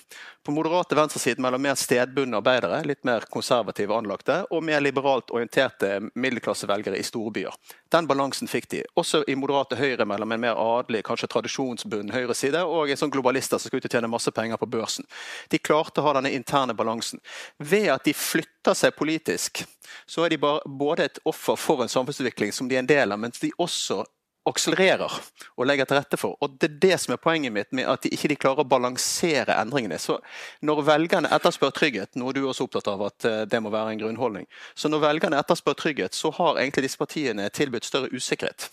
[0.48, 5.98] På moderate venstresiden mellom mer stedbundne arbeidere, litt mer konservative anlagte, og mer liberalt orienterte
[6.16, 7.52] middelklassevelgere i storbyer.
[7.92, 8.86] Den balansen fikk de.
[8.96, 13.60] Også i moderate høyre mellom en mer adelig, kanskje tradisjonsbunden høyreside og en sånn globalister
[13.60, 15.08] som skal ut og tjene masse penger på børsen.
[15.52, 17.20] De klarte å ha denne interne balansen.
[17.60, 19.64] Ved at de flytter seg politisk,
[20.06, 23.20] så er de både et offer for en samfunnsutvikling som de er en del av,
[23.22, 24.04] mens de også
[24.48, 25.12] akselererer
[25.58, 26.38] og legger til rette for.
[26.42, 29.58] Og Det er det som er poenget mitt med at de ikke klarer å balansere
[29.60, 30.00] endringene.
[30.00, 30.20] Så
[30.62, 33.92] Når velgerne etterspør trygghet, noe du er også opptatt av at eh, det må være
[33.92, 38.70] en grunnholdning, så når velgerne etterspør trygghet, så har egentlig disse partiene tilbudt større usikkerhet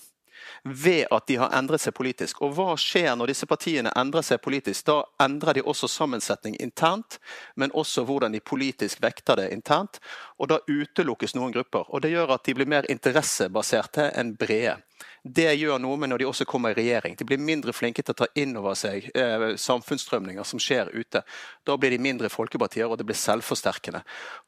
[0.65, 2.41] ved at de har endret seg politisk.
[2.43, 4.87] Og hva skjer når disse partiene endrer seg politisk?
[4.89, 7.19] Da endrer de også sammensetning internt,
[7.57, 10.01] men også hvordan de politisk vekter det internt.
[10.41, 11.85] Og da utelukkes noen grupper.
[11.89, 14.79] Og det gjør at de blir mer interessebaserte enn brede.
[15.25, 17.15] Det gjør noe med når de også kommer i regjering.
[17.17, 21.23] De blir mindre flinke til å ta inn over seg eh, samfunnsstrømninger som skjer ute.
[21.65, 24.03] Da blir de mindre folkepartier, og det blir selvforsterkende.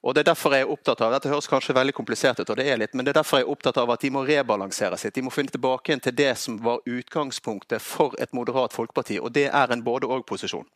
[0.04, 2.60] Og det er derfor jeg er opptatt av, Dette høres kanskje veldig komplisert ut, og
[2.60, 5.00] det er litt, men det er derfor jeg er opptatt av at de må rebalansere
[5.00, 5.16] sitt.
[5.16, 9.48] De må finne tilbake til det som var utgangspunktet for et moderat folkeparti, og det
[9.48, 10.68] er en både-og-posisjon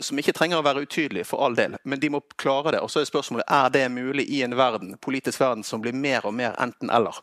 [0.00, 2.80] som ikke trenger å være utydelig, for all del, men de må klare det.
[2.84, 6.26] Og så er spørsmålet er det mulig i en verden, politisk verden som blir mer
[6.28, 7.18] og mer enten-eller.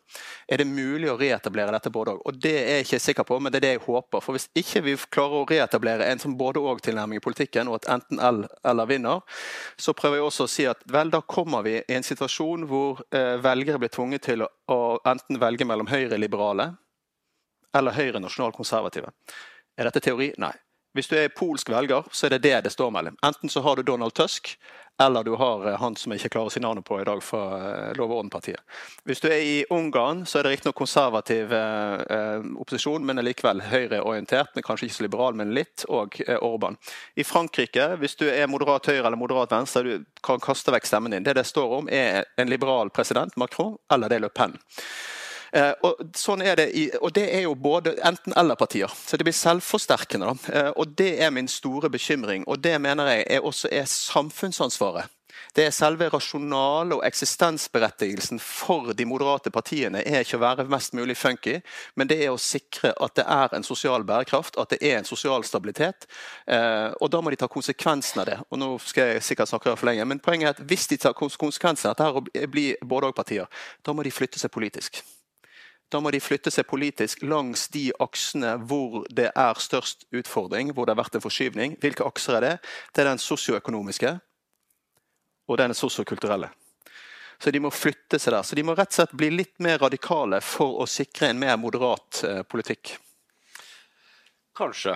[0.51, 2.23] Er det mulig å reetablere dette både-og?
[2.27, 4.23] Og det er jeg ikke sikker på, men det er det jeg håper.
[4.25, 8.91] For hvis ikke vi klarer å reetablere en sånn både-og-tilnærming i politikken, og at enten-eller
[8.91, 9.23] vinner,
[9.79, 13.05] så prøver jeg også å si at vel, da kommer vi i en situasjon hvor
[13.15, 16.73] eh, velgere blir tvunget til å, å enten velge mellom høyre-liberale
[17.75, 19.11] eller høyre-nasjonalkonservative.
[19.75, 20.31] Er dette teori?
[20.39, 20.53] Nei.
[20.95, 23.17] Hvis du er polsk velger, så er det det det står mellom.
[23.25, 24.53] Enten så har du Donald Tusk,
[25.03, 27.19] eller du har eh, han som jeg ikke klarer å si navnet på i dag,
[27.23, 28.62] fra eh, Lov og orden-partiet.
[29.03, 33.27] Hvis du er i Ungarn, så er det riktignok konservativ eh, eh, opposisjon, men er
[33.27, 36.79] likevel høyreorientert, kanskje ikke så liberal, men litt, og eh, Orban.
[37.19, 41.17] I Frankrike, hvis du er moderat høyre eller moderat venstre, du kan kaste vekk stemmen
[41.17, 41.27] din.
[41.27, 44.55] Det det står om, er en liberal president, Macron, eller det er Le Pen.
[45.56, 48.91] Eh, og, sånn er det i, og det er jo både enten-eller-partier.
[48.91, 50.34] Så det blir selvforsterkende.
[50.52, 52.44] Eh, og det er min store bekymring.
[52.48, 55.12] Og det mener jeg er også er samfunnsansvaret.
[55.56, 60.96] Det er selve rasjonale og eksistensberettigelsen for de moderate partiene er ikke å være mest
[60.98, 61.62] mulig funky,
[61.96, 65.08] men det er å sikre at det er en sosial bærekraft, at det er en
[65.08, 66.10] sosial stabilitet.
[66.48, 68.39] Eh, og da må de ta konsekvensen av det.
[68.50, 71.15] Og nå skal jeg sikkert snakke for lenge, men poenget er at hvis de tar
[71.15, 73.48] konsekvensen av dette blir både-og-partier,
[73.84, 75.06] da må de flytte seg politisk.
[75.93, 80.88] Da må de flytte seg politisk langs de aksene hvor det er størst utfordring, hvor
[80.88, 81.78] det har vært en forskyvning.
[81.82, 82.54] Hvilke akser er det?
[82.91, 84.15] Det er den sosioøkonomiske
[85.45, 86.50] og den sosiokulturelle.
[87.38, 88.45] Så de må flytte seg der.
[88.48, 91.60] Så de må rett og slett bli litt mer radikale for å sikre en mer
[91.62, 92.95] moderat eh, politikk.
[94.56, 94.95] Kanskje.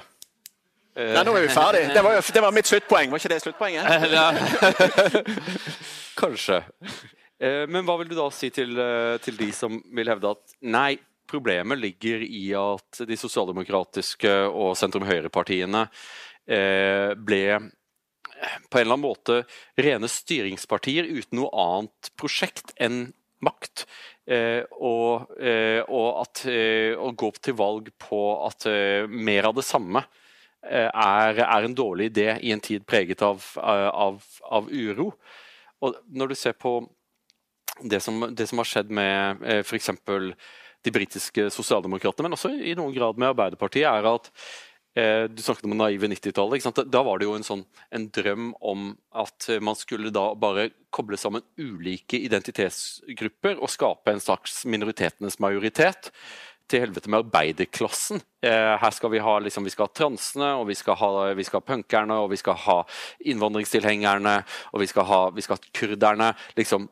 [0.99, 1.83] Nei, nå er vi ferdig.
[1.93, 3.11] Det var, det var mitt sluttpoeng.
[3.11, 3.83] Var ikke det sluttpoenget?
[6.21, 6.63] Kanskje.
[7.39, 10.55] Eh, men hva vil du da si til, eh, til, de som vil hevde at
[10.59, 10.99] nei,
[11.29, 15.83] problemet ligger i at de sosialdemokratiske og sentrum-høyre-partiene
[16.49, 19.37] eh, ble på en eller annen måte
[19.77, 23.11] rene styringspartier uten noe annet prosjekt enn
[23.45, 23.85] makt.
[24.79, 25.29] og,
[25.89, 28.67] og at å gå til valg på at
[29.09, 30.03] mer av det samme
[30.61, 35.11] er, er, en dårlig idé i en tid preget av, av, av uro.
[35.81, 36.77] Og når du ser på
[37.81, 39.91] det som, det som, har skjedd med eh, f.eks.
[40.85, 44.31] de britiske sosialdemokratene, men også i noen grad med Arbeiderpartiet, er at
[44.97, 46.83] eh, Du snakket om naive 90-tallet.
[46.91, 47.63] Da var det jo en, sånn,
[47.95, 54.23] en drøm om at man skulle da bare koble sammen ulike identitetsgrupper og skape en
[54.23, 56.11] slags minoritetenes majoritet
[56.69, 58.21] til helvete med arbeiderklassen.
[58.45, 61.45] Eh, her skal vi ha liksom, vi skal ha transene, og vi skal ha, vi
[61.47, 62.77] skal ha punkerne, og vi skal ha
[63.31, 64.35] innvandringstilhengerne,
[64.73, 66.33] og vi skal ha, vi skal ha kurderne.
[66.59, 66.89] liksom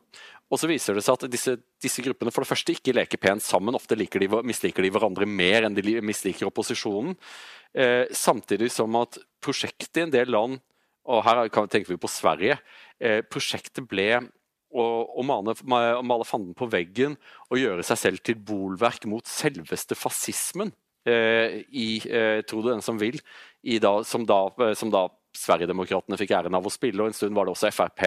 [0.48, 3.44] Og så viser det seg at disse, disse, gruppene for det første ikke leker pent
[3.44, 3.76] sammen.
[3.76, 4.08] Ofte de,
[4.48, 7.18] misliker de hverandre mer enn de misliker opposisjonen.
[7.76, 10.62] Eh, samtidig som at prosjektet i en del land,
[11.08, 12.58] og her tenker vi på Sverige,
[13.00, 14.10] eh, prosjektet ble
[14.72, 14.86] å,
[15.20, 17.16] å male, male fanden på veggen
[17.50, 20.72] og gjøre seg selv til bolverk mot selveste fascismen.
[21.08, 23.20] Eh, i eh, Tro det den som vil,
[23.84, 24.42] da, som da,
[24.76, 25.08] som da
[25.38, 28.04] Sverigedemokraterna fikk æren av å spille, og en stund var det også Frp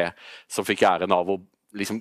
[0.51, 1.39] som fikk æren av å
[1.79, 2.01] liksom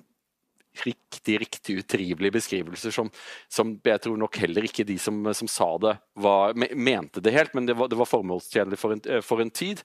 [0.85, 3.11] riktig riktig utrivelige beskrivelser som,
[3.51, 7.53] som, jeg tror nok heller ikke de som, som sa det, var, mente det helt,
[7.57, 9.83] men det var, det var formålstjenlig for, for, en tid.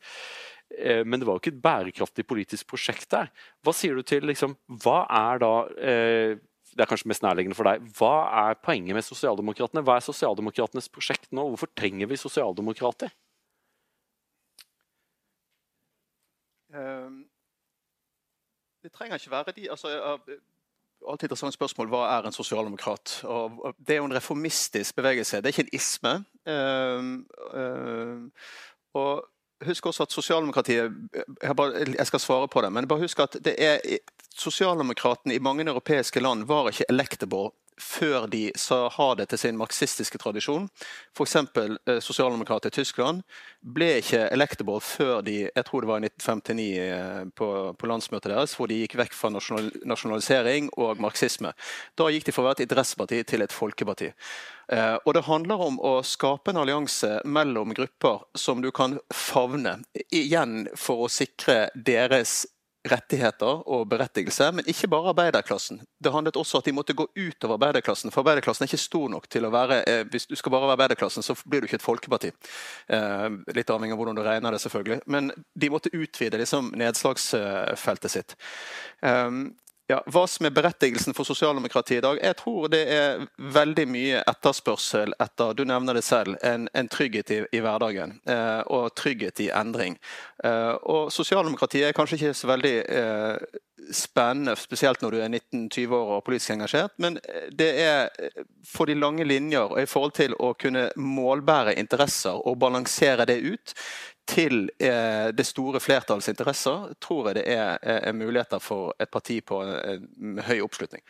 [0.79, 3.31] Eh, men det var jo ikke et bærekraftig politisk prosjekt der.
[3.65, 6.43] Hva sier du til liksom, Hva er da eh,
[6.75, 7.85] det er kanskje mest nærliggende for deg.
[7.99, 8.15] Hva
[8.49, 9.85] er poenget med sosialdemokratene?
[9.87, 11.47] Hva er sosialdemokratenes prosjekt nå?
[11.53, 13.13] Hvorfor trenger vi sosialdemokrater?
[16.75, 17.21] Um,
[18.83, 19.93] det trenger ikke være de altså,
[21.09, 23.21] alltid interessant spørsmål hva er en sosialdemokrat.
[23.29, 26.17] Og det er jo en reformistisk bevegelse, det er ikke en isme.
[26.49, 27.15] Uh,
[27.55, 28.51] uh,
[28.95, 29.25] og
[29.65, 30.93] Husk også at sosialdemokratiet
[31.43, 33.79] jeg, skal svare på det, men bare husk at det er
[34.35, 39.59] sosialdemokratene i mange europeiske land var ikke electable før de sa ha det til sin
[39.59, 40.69] marxistiske tradisjon.
[41.17, 41.37] F.eks.
[41.37, 43.23] Eh, sosialdemokrater i Tyskland
[43.61, 48.31] ble ikke electable før de jeg tror det var i 1959 eh, på, på, landsmøtet
[48.33, 51.55] deres, hvor de gikk vekk fra nasjonal, nasjonalisering og marxisme.
[51.99, 54.13] Da gikk de fra å være et idrettsparti til et folkeparti.
[54.73, 59.81] Eh, og Det handler om å skape en allianse mellom grupper som du kan favne,
[60.11, 62.45] igjen for å sikre deres
[62.85, 65.81] rettigheter og berettigelse, men ikke bare arbeiderklassen.
[65.99, 69.29] Det handlet også at de måtte gå utover arbeiderklassen, for arbeiderklassen er ikke stor nok
[69.33, 71.87] til å være eh, Hvis du skal bare være arbeiderklassen, så blir du ikke et
[71.87, 72.33] folkeparti.
[72.93, 75.01] Eh, litt avhengig av hvordan du regner det, selvfølgelig.
[75.07, 78.37] Men de måtte utvide liksom, nedslagsfeltet sitt.
[79.03, 79.31] Eh,
[79.91, 82.21] ja, hva som er berettigelsen for sosialdemokratiet i dag?
[82.23, 87.33] Jeg tror det er veldig mye etterspørsel etter du nevner det selv, en, en trygghet
[87.35, 88.17] i, i hverdagen.
[88.25, 89.99] Eh, og trygghet i endring.
[90.45, 93.61] Eh, og Sosialdemokratiet er kanskje ikke så veldig eh,
[93.93, 97.19] spennende, spesielt når du er 19-20 år og politisk engasjert, men
[97.53, 98.31] det er
[98.65, 103.43] for de lange linjer og i forhold til å kunne målbære interesser og balansere det
[103.45, 103.77] ut
[104.27, 109.41] til eh, det store flertallets interesser, tror jeg det er, er muligheter for et parti
[109.45, 111.05] på en høy oppslutning.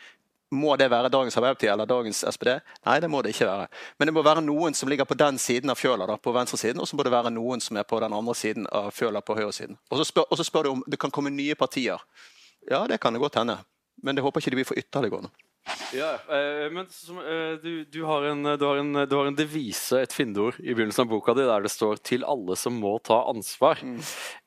[0.55, 2.51] Må det være dagens Arbeiderparti eller dagens SPD?
[2.85, 3.65] Nei, det må det ikke være.
[3.97, 6.81] Men det må være noen som ligger på den siden av fjøla, da, på venstresiden,
[6.81, 9.37] og så må det være noen som er på den andre siden av fjøla, på
[9.39, 9.79] høyresiden.
[9.89, 12.03] Og så spør, spør du om det kan komme nye partier.
[12.69, 13.57] Ja, det kan det godt hende.
[14.03, 15.33] Men det håper ikke de blir for ytterliggående.
[15.95, 19.35] Ja, eh, men som, eh, du, du, har en, du, har en, du, har en,
[19.37, 22.97] devise, et finneord, i begynnelsen av boka di der det står 'til alle som må
[23.01, 23.81] ta ansvar'.
[23.81, 23.97] Mm.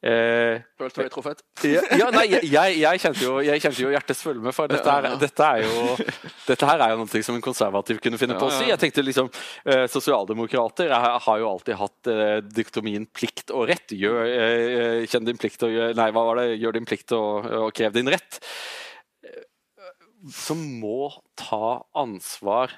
[0.03, 1.43] Eh, Følte du deg truffet?
[1.67, 5.19] Ja, ja, nei, jeg, jeg, kjente jo, jeg kjente jo hjertets følge for dette, her,
[5.19, 5.97] dette, er jo,
[6.47, 8.69] dette her er jo noe som en konservativ kunne finne på å si.
[8.71, 9.31] Jeg tenkte liksom,
[9.67, 13.91] eh, Sosialdemokrater har jo alltid hatt eh, diktomien plikt og rett.
[13.91, 16.61] Gjør, eh, kjenn din plikt og gjør, nei, hva var det?
[16.63, 18.39] Gjør din plikt og, og krev din rett
[20.35, 22.75] som må ta ansvar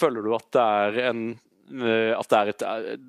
[0.00, 2.62] Føler du at det er en eh, at det er et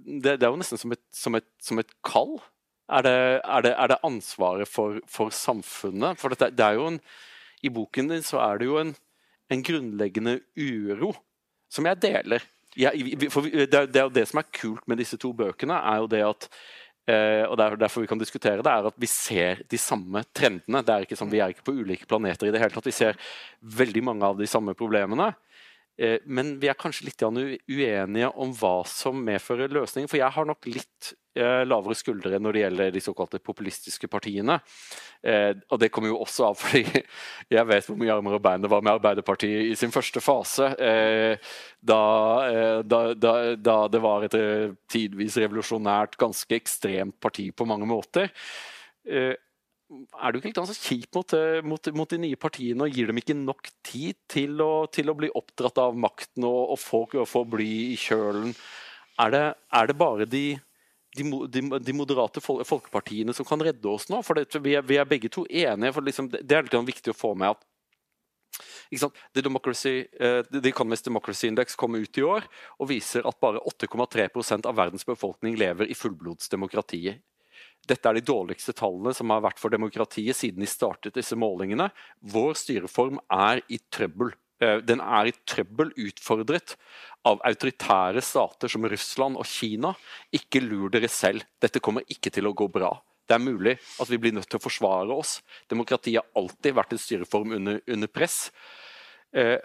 [0.05, 2.39] Det, det er jo nesten som et, som et, som et kall.
[2.91, 5.31] Er det, er, det, er det, ansvaret for, for
[6.75, 6.99] jo en
[7.63, 8.95] I boken din så er det jo en,
[9.53, 11.13] en grunnleggende uro
[11.71, 12.43] som jeg deler.
[12.75, 16.03] Jeg, for det, det er jo det som er kult med disse to bøkene, er
[16.03, 16.49] jo det at
[17.09, 20.83] Eh, og derfor vi kan diskutere det, er at vi ser de samme trendene.
[20.85, 22.85] Det er ikke sånn, Vi er ikke på ulike planeter i det hele tatt.
[22.85, 23.17] Vi ser
[23.61, 25.31] veldig mange av de samme problemene.
[25.97, 30.09] Eh, men vi er kanskje litt uenige om hva som medfører løsningen.
[30.09, 34.59] For jeg har nok litt eh, lavere skuldre når det gjelder de såkalte populistiske partiene.
[35.21, 37.03] Eh, og det kommer jo også av fordi
[37.55, 40.71] jeg vet hvor mye armer og bein det var med Arbeiderpartiet i sin første fase.
[41.81, 42.01] Da,
[42.85, 44.35] da, da, da det var et
[44.91, 48.31] tidvis revolusjonært, ganske ekstremt parti på mange måter
[49.91, 53.11] er du ikke litt altså, kjip mot, eh, mot, mot, de nye partiene og gir
[53.11, 57.01] dem ikke nok tid til å, til å bli oppdratt av makten og, og få,
[57.27, 58.53] få bly i kjølen?
[59.21, 59.45] Er det,
[59.77, 60.45] er det bare de,
[61.17, 64.21] de, de, moderate folkepartiene som kan redde oss nå?
[64.25, 65.93] For det, vi, er, vi, er, begge to enige.
[65.97, 67.67] for liksom, Det er litt viktig å få med at
[68.91, 72.47] The, Democracy, uh, The Economist Democracy Index kom ut i år
[72.79, 77.21] og viser at bare 8,3 av verdens befolkning lever i fullblodsdemokratiet
[77.89, 81.89] dette er de dårligste tallene som har vært for demokratiet siden de startet disse målingene.
[82.21, 84.33] Vår styreform er i trøbbel.
[84.61, 86.75] Eh, den er i trøbbel utfordret
[87.27, 89.93] av autoritære stater som Russland og Kina.
[90.33, 92.93] Ikke lur dere selv, dette kommer ikke til å gå bra.
[93.31, 95.37] det er mulig at vi blir nødt til å forsvare oss.
[95.71, 98.51] Demokratiet har alltid vært en styreform under, under press.
[99.31, 99.55] Eh,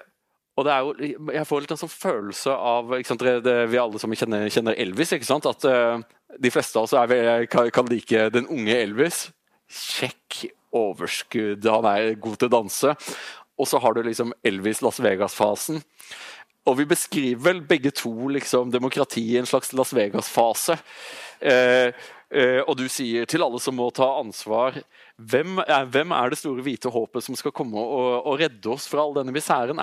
[0.56, 4.00] og det er jo, Jeg får litt en sånn følelse av sant, det, Vi alle
[4.00, 5.12] som kjenner, kjenner Elvis.
[5.12, 6.00] At uh,
[6.40, 9.26] De fleste av oss er, kan, kan, like den unge Elvis.
[9.68, 10.46] Kjekk,
[10.76, 12.94] overskudd, han er god til å danse.
[13.56, 15.80] Og så har du liksom Elvis Las Vegas-fasen.
[16.66, 20.78] Og vi beskriver vel begge to liksom, demokrati i en slags Las Vegas-fase.
[21.40, 22.15] Uh, uh,
[22.66, 24.80] og du sier til alle som må ta ansvar
[25.14, 29.04] hvem hvem er, det store hvite håpet som skal komme og, og redde oss fra
[29.04, 29.78] all denne miseren?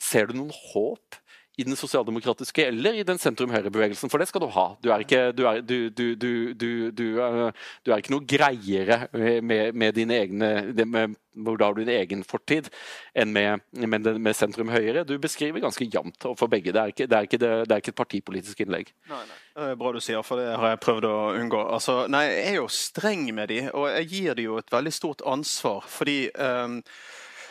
[0.00, 1.20] Ser du noen håp
[1.56, 4.12] i den sosialdemokratiske eller i den sentrum-høyre-bevegelsen?
[4.12, 4.66] For det skal du ha.
[4.84, 9.06] Du er ikke, du er, du, du, du er ikke noe greiere
[9.40, 12.70] med, med dine egne hvor da har du din egen fortid,
[13.16, 15.04] enn med, med, med sentrum-høyre.
[15.08, 16.72] Du beskriver ganske jevnt for begge.
[16.72, 18.92] Det er, ikke, det, er det, det er, ikke, et partipolitisk innlegg.
[19.10, 19.42] Nei, nei.
[19.56, 21.60] Det er bra du sier, for det har jeg prøvd å unngå.
[21.76, 24.92] Altså, nei, Jeg er jo streng med de, og jeg gir de jo et veldig
[24.92, 25.84] stort ansvar.
[25.88, 26.82] fordi um,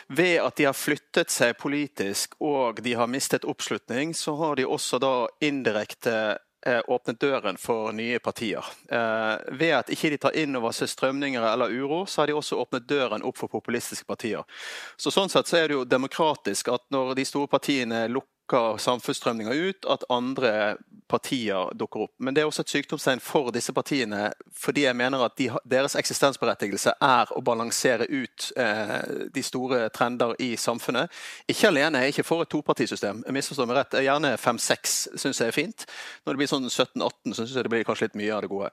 [0.08, 4.66] ved at de har flyttet seg politisk og de har mistet oppslutning, så har de
[4.66, 6.36] også da indirekte
[6.66, 8.64] Eh, åpnet døren for nye partier.
[8.88, 12.34] Eh, ved at ikke de tar inn over seg strømninger eller uro, så har de
[12.34, 14.42] også åpnet døren opp for populistiske partier.
[14.98, 18.78] Så Sånn sett så er det jo demokratisk at når de store partiene lukker lukker
[18.78, 20.76] samfunnsstrømninger ut, at andre
[21.08, 22.12] partier dukker opp.
[22.18, 25.94] Men det er også et sykdomstegn for disse partiene, fordi jeg mener at de, deres
[25.96, 31.12] eksistensberettigelse er å balansere ut eh, de store trender i samfunnet.
[31.46, 33.22] Ikke alene, jeg er ikke for et topartisystem.
[33.26, 33.98] Jeg misforstår meg rett.
[34.06, 35.86] Gjerne fem-seks syns jeg er fint.
[36.24, 38.72] Når det blir sånn 17-18, syns jeg det blir kanskje litt mye av det gode.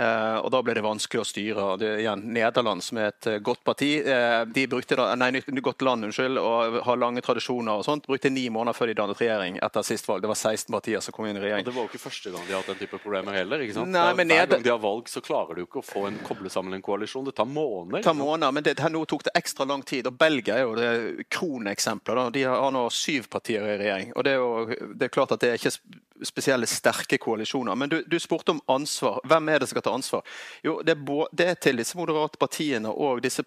[0.00, 1.68] Eh, og da blir det vanskelig å styre.
[1.80, 5.30] Det er igjen Nederland, som er et eh, godt parti, eh, de brukte da, nei,
[5.64, 9.13] godt land, unnskyld, og har lange tradisjoner og sånt, brukte ni måneder før de dannet
[9.20, 10.22] regjering etter sist valg.
[10.24, 11.64] Det var 16 partier som kom inn i regjering.
[11.64, 13.64] Og det var jo ikke første gang de har hatt den type problemer heller.
[13.64, 13.92] ikke sant?
[13.94, 16.52] Nei, men Hver gang de har valg, så klarer du ikke å få en koble
[16.52, 17.26] sammen en koalisjon.
[17.28, 18.00] Det tar måneder.
[18.00, 20.08] Det tar måneder, men det, nå tok det ekstra lang tid.
[20.10, 22.32] og Belgia er jo det kroneksempelet.
[22.34, 24.12] De har nå syv partier i regjering.
[24.14, 24.52] og det er jo
[24.94, 25.76] det er klart at det er ikke
[26.24, 27.74] spesielle sterke koalisjoner.
[27.74, 29.20] Men du, du, spurte om ansvar.
[29.28, 30.22] Hvem er det som skal ta ansvar?
[30.64, 33.44] Jo, det er, det er til disse moderate partiene og disse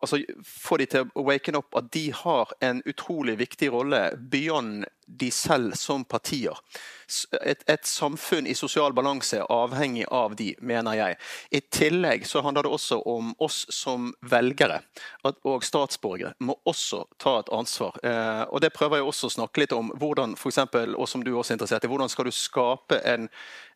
[0.00, 4.02] altså, få de til å waken up at de har en utrolig viktig rolle.
[4.32, 4.86] Beyond
[5.18, 6.56] de selv som partier.
[7.42, 11.16] Et, et, samfunn i sosial balanse er avhengig av de, mener jeg.
[11.50, 14.80] I tillegg så handler det også om oss som velgere
[15.26, 17.98] at, og statsborgere må også ta et ansvar.
[18.06, 19.90] Eh, og Det prøver jeg også å snakke litt om.
[19.96, 23.28] hvordan for eksempel, og som du også er interessert i, Hvordan skal du skape en,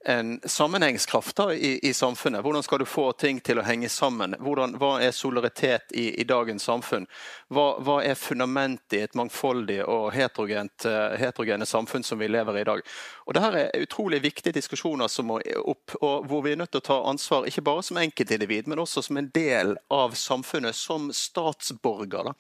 [0.07, 2.43] en sammenhengskraft da, i, i, samfunnet?
[2.43, 4.37] Hvordan skal du få ting til å henge sammen?
[4.39, 7.09] Hvordan, hva er solidaritet i, i dagens samfunn?
[7.49, 12.59] Hva, hva, er fundamentet i et mangfoldig og heterogent, uh, heterogene samfunn som vi lever
[12.59, 12.83] i i dag.
[13.27, 16.83] Og Dette er utrolig viktige diskusjoner som må opp, og hvor vi er nødt til
[16.83, 21.11] å ta ansvar ikke bare som enkeltindivid, men også som en del av samfunnet, som
[21.15, 22.31] statsborger.
[22.31, 22.35] Da.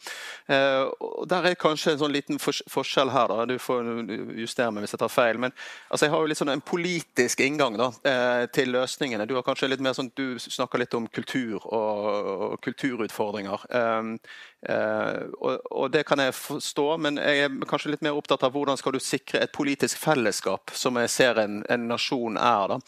[1.00, 3.28] og Der er kanskje en sånn liten forskjell her.
[3.28, 3.92] da, Du får
[4.40, 5.38] justere meg hvis jeg tar feil.
[5.38, 5.52] men
[5.90, 9.26] altså, Jeg har jo litt sånn en politisk inngang da, eh, til løsningene.
[9.26, 13.60] Du har kanskje litt mer sånn, du snakker litt om kultur og, og kulturutfordringer.
[13.70, 14.18] Um,
[14.64, 18.54] Uh, og, og, Det kan jeg forstå, men jeg er kanskje litt mer opptatt av
[18.54, 22.78] hvordan skal du sikre et politisk fellesskap, som jeg ser en, en nasjon er.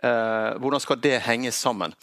[0.00, 1.94] Uh, hvordan skal det henge sammen?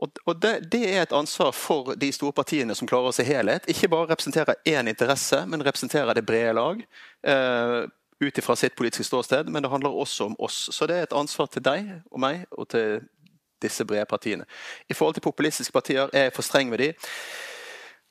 [0.00, 3.24] Og, og det, det, er et ansvar for de store partiene som klarer å se
[3.26, 3.68] helhet.
[3.68, 6.80] Ikke bare representere én interesse, men representere det brede lag.
[7.20, 7.82] Eh,
[8.20, 10.68] ut ifra sitt politiske ståsted, men det handler også om oss.
[10.72, 13.02] Så det er et ansvar til deg og meg og til
[13.60, 14.48] disse brede partiene.
[14.88, 16.92] I forhold til populistiske partier er jeg for streng med de.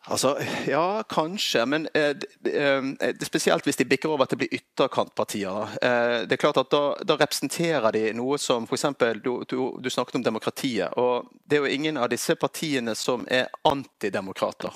[0.10, 0.38] Altså,
[0.68, 1.66] Ja, kanskje.
[1.66, 2.16] Men eh,
[2.54, 5.76] eh, spesielt hvis de bikker over at det blir ytterkantpartier.
[5.82, 8.88] Eh, det er klart at da, da, representerer de noe som f.eks.
[9.24, 10.98] Du, du, du snakket om demokratiet.
[10.98, 14.74] og Det er jo ingen av disse partiene som er antidemokrater.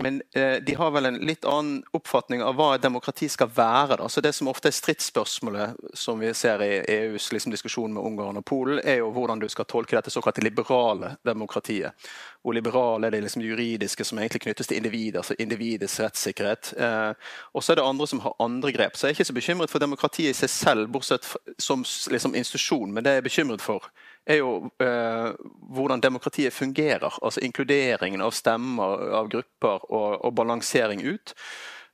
[0.00, 3.96] Men eh, de har vel en litt annen oppfatning av hva demokrati skal være.
[3.96, 4.08] Da.
[4.08, 8.40] Så Det som ofte er stridsspørsmålet som vi ser i EUs liksom, diskusjon med Ungarn
[8.40, 12.08] og Polen, er jo hvordan du skal tolke dette såkalte liberale demokratiet.
[12.42, 16.74] Hvor liberale er det liksom juridiske som egentlig knyttes til individet, altså individets rettssikkerhet.
[16.76, 17.12] Eh,
[17.54, 18.96] og så er det andre som har andre grep.
[18.96, 21.26] Så jeg er ikke så bekymret for demokratiet i seg selv, bortsett
[21.58, 23.90] som liksom, institusjon, men det jeg er bekymret for
[24.26, 25.30] er jo eh,
[25.70, 27.18] hvordan demokratiet fungerer.
[27.22, 31.34] Altså inkluderingen av stemmer, av grupper og, og balansering ut.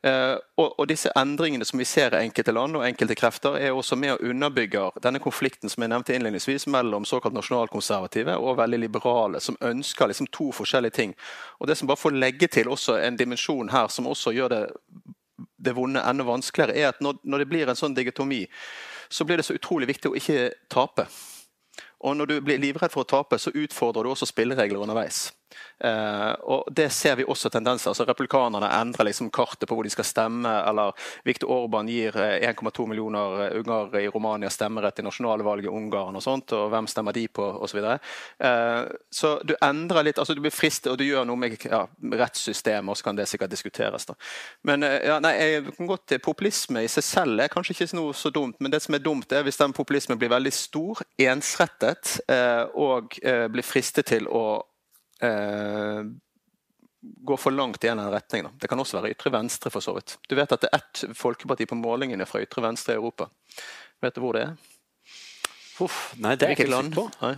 [0.03, 3.71] Eh, og, og, disse endringene som vi ser i enkelte land og enkelte krefter, er
[3.77, 8.81] også med og underbygger denne konflikten som jeg nevnte innledningsvis, mellom såkalt nasjonalkonservative og veldig
[8.83, 11.15] liberale, som ønsker liksom to forskjellige ting.
[11.61, 14.63] Og Det som bare får legge til også en dimensjon her, som også gjør det,
[15.63, 18.47] det vonde enda vanskeligere, er at når, når det blir en sånn digitomi,
[19.09, 21.07] så blir det så utrolig viktig å ikke tape.
[22.03, 25.29] Og når du blir livredd for å tape, så utfordrer du også spilleregler underveis.
[25.85, 27.91] Uh, og Det ser vi også tendenser.
[27.91, 30.49] altså Republikanerne endrer liksom kartet på hvor de skal stemme.
[30.69, 30.93] eller
[31.25, 36.17] Viktor Orban gir 1,2 eh, millioner ungarere unger i Romania stemmerett i nasjonalvalget i Ungarn.
[36.17, 37.73] og sånt, og Hvem stemmer de på, osv.
[37.73, 37.99] Så, videre.
[39.11, 42.91] så du endrer litt, altså du blir fristet, og du gjør noe med ja, rettssystemet,
[42.91, 44.05] og så kan det sikkert diskuteres.
[44.07, 44.15] da.
[44.63, 48.13] Men ja, nei, jeg kan godt til Populisme i seg selv er kanskje ikke noe
[48.15, 52.21] så dumt, men det som er dumt, er hvis den populismen blir veldig stor, ensrettet,
[52.75, 54.61] og blir fristet til å
[55.23, 56.03] eh,
[57.03, 58.45] går for langt i en eller annen retning.
[58.47, 58.53] Da.
[58.61, 60.17] Det kan også være ytre venstre, for så vidt.
[60.29, 63.29] Du vet at det er ett folkeparti på målingene fra ytre venstre i Europa.
[64.03, 64.55] Vet du hvor det er?
[65.83, 66.95] Uff, nei, det er ikke land.
[67.23, 67.35] Nei.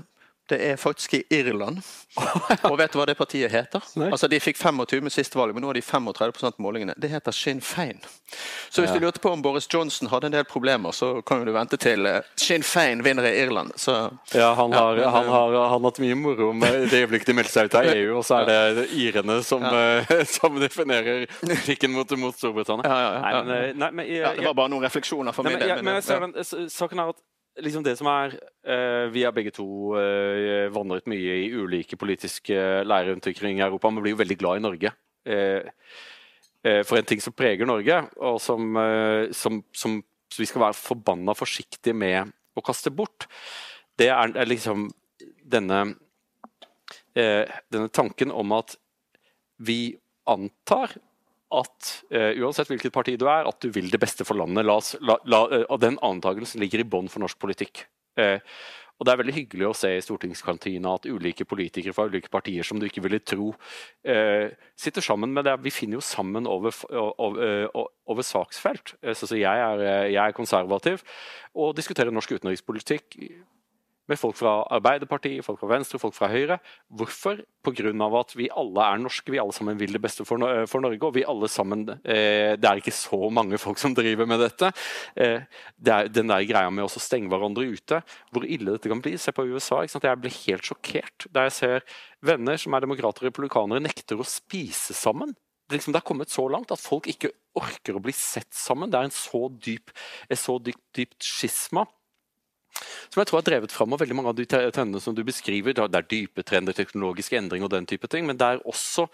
[0.48, 1.78] Det er faktisk i Irland.
[2.70, 3.80] Og vet du hva det partiet heter?
[4.10, 6.94] Altså De fikk 25 med siste valg, men nå har de 35 på målingene.
[7.00, 8.02] Det heter Sinn Fein.
[8.70, 8.98] Så hvis ja.
[8.98, 12.04] du lurte på om Boris Johnson hadde en del problemer, så kan du vente til
[12.06, 13.72] uh, Sinn Fein vinner i Irland.
[13.80, 13.96] Så,
[14.34, 17.38] ja, han har, ja, han, har, han har hatt mye moro med det øyeblikket de
[17.40, 21.96] meldte seg ut av EU, og så er det irene som, uh, som definerer politikken
[21.96, 22.84] mot, mot Storbritannia.
[23.24, 25.80] Nei, men, eh, nei, men, jeg, det var bare noen refleksjoner for min del.
[25.84, 27.24] Men, saken er at
[27.62, 28.34] liksom det som er
[28.66, 33.64] uh, Vi har begge to uh, vandret mye i ulike politiske leirer rundt omkring i
[33.66, 34.94] Europa, men blir jo veldig glad i Norge.
[35.24, 35.62] Uh,
[36.88, 38.72] for en ting som preger Norge, og som,
[39.36, 39.98] som, som
[40.40, 43.26] vi skal være forbanna forsiktige med å kaste bort,
[44.00, 44.86] det er, er liksom
[45.44, 45.82] denne,
[47.12, 48.78] denne tanken om at
[49.60, 49.92] vi
[50.24, 50.96] antar
[51.60, 54.66] at uh, uansett hvilket parti du er, at du vil det beste for landet.
[54.66, 57.86] La oss, la, la, uh, Den antakelsen ligger i bånn for norsk politikk.
[58.18, 58.38] Uh,
[58.94, 62.66] og Det er veldig hyggelig å se i stortingskantina at ulike politikere fra ulike partier
[62.66, 63.48] som du ikke ville tro,
[64.78, 65.56] sitter sammen med det.
[65.64, 67.66] Vi finner jo sammen over, over,
[68.06, 68.94] over saksfelt.
[69.02, 69.82] Så, så jeg, er,
[70.12, 71.02] jeg, er, konservativ
[71.58, 73.18] og diskuterer norsk utenrikspolitikk
[74.10, 76.58] med folk fra Arbeiderpartiet, folk fra Venstre, folk fra Høyre.
[76.92, 77.42] Hvorfor?
[77.64, 77.92] Pga.
[78.20, 81.00] at vi alle er norske, vi alle sammen vil det beste for, for Norge.
[81.00, 84.70] Og vi alle sammen eh, Det er ikke så mange folk som driver med dette.
[85.16, 85.46] Eh,
[85.76, 89.16] det er den der greia med å stenge hverandre ute, hvor ille dette kan bli.
[89.16, 89.82] Se på USA.
[89.84, 91.88] Jeg blir helt sjokkert da jeg ser
[92.24, 95.32] venner som er demokrater og republikanere, nekter å spise sammen.
[95.64, 98.90] Det, liksom, det er kommet så langt at folk ikke orker å bli sett sammen.
[98.92, 99.92] Det er en så dyp,
[100.28, 101.86] et dypt, dypt skisma
[102.74, 105.76] som jeg tror har drevet fram av veldig mange av de trendene som du beskriver.
[105.76, 109.06] Det er dype trender, teknologiske endringer og den type ting, men det er også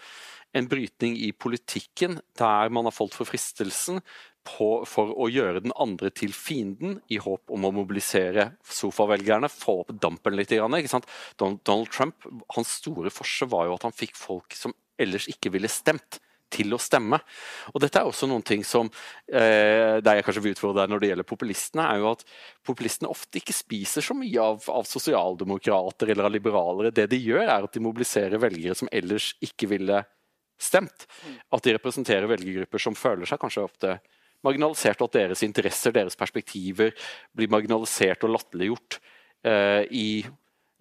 [0.57, 4.01] en brytning i politikken der man har falt for fristelsen
[4.47, 9.81] på, for å gjøre den andre til fienden, i håp om å mobilisere sofavelgerne, få
[9.83, 10.55] opp dampen litt.
[10.57, 15.69] Donald Trump, hans store forse var jo at han fikk folk som ellers ikke ville
[15.71, 16.19] stemt
[16.51, 17.19] til å stemme.
[17.73, 18.89] Og dette er også noen ting som
[19.31, 22.25] eh, der jeg kanskje vil utfordre deg når det gjelder populistene, er jo at
[22.67, 26.93] populistene ofte ikke spiser så mye av, av sosialdemokrater eller av liberalere.
[26.95, 30.03] Det de gjør, er at de mobiliserer velgere som ellers ikke ville
[30.61, 31.07] stemt.
[31.51, 33.95] At de representerer velgergrupper som føler seg kanskje ofte
[34.45, 36.93] marginalisert, og at deres interesser, deres perspektiver,
[37.37, 38.97] blir marginalisert og latterliggjort
[39.45, 40.07] eh, i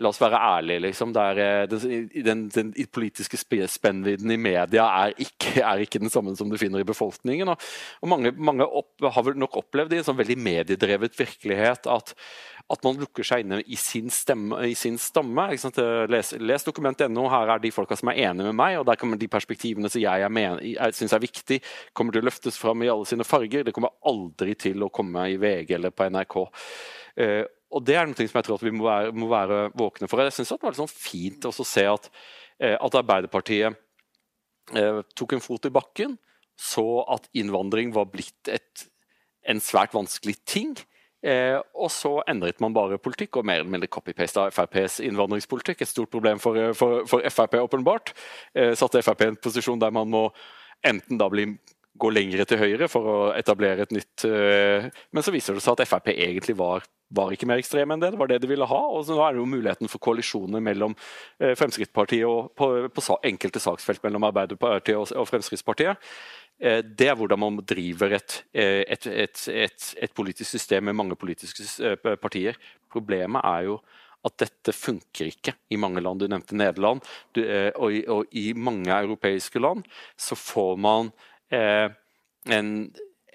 [0.00, 1.12] La oss være ærlige, liksom.
[1.12, 6.48] Der, eh, den, den, politiske spennvidden i media er ikke, er ikke, den samme som
[6.48, 7.52] du finner i befolkningen.
[7.52, 7.66] Og,
[8.00, 12.14] og mange, mange opp, har vel nok opplevd i en sånn veldig mediedrevet virkelighet at,
[12.70, 15.50] at man lukker seg inne i sin, stemme, i sin stamme.
[16.08, 19.20] Les, les dokument.no, her er de folka som er enige med meg, og der kommer
[19.20, 22.92] de perspektivene som jeg, jeg, jeg syns er viktig, kommer til å løftes fram i
[22.92, 23.68] alle sine farger.
[23.68, 26.42] Det kommer aldri til å komme i VG eller på NRK.
[27.20, 30.22] Uh, og Det er noe som jeg tror vi må være, må være våkne for.
[30.26, 32.10] Jeg synes det var sånn fint å se at,
[32.58, 33.78] eh, at Arbeiderpartiet
[34.74, 36.16] eh, tok en fot i bakken,
[36.58, 38.86] så at innvandring var blitt et,
[39.48, 40.74] en svært vanskelig ting.
[41.20, 45.82] Eh, og så endret man bare politikk, og mer eller mindre copy-paste av FrPs innvandringspolitikk.
[45.84, 48.14] Et stort problem for, for, for Frp, åpenbart.
[48.56, 50.28] Eh, satte Frp i en posisjon der man må
[50.86, 51.52] enten da bli
[52.00, 55.76] gå lengre til høyre for å etablere et nytt eh, Men så viser det seg
[55.76, 58.12] at Frp egentlig var var ikke mer ekstreme enn det.
[58.14, 58.80] Det var det de ville ha.
[58.94, 60.94] og så Nå er det jo muligheten for koalisjoner mellom
[61.40, 66.10] eh, Fremskrittspartiet og på, på enkelte saksfelt mellom Arbeiderpartiet og, Fremskrittspartiet.
[66.60, 69.48] Eh, det er hvordan man driver et, eh, et, et,
[69.98, 71.66] et, politisk system med mange politiske
[72.22, 72.58] partier.
[72.92, 73.80] Problemet er jo
[74.28, 76.20] at dette funker ikke i mange land.
[76.20, 77.00] Du nevnte Nederland.
[77.32, 79.86] Du, og, i, og, i, mange europeiske land
[80.20, 81.08] så får man
[81.50, 81.88] eh,
[82.52, 82.74] en,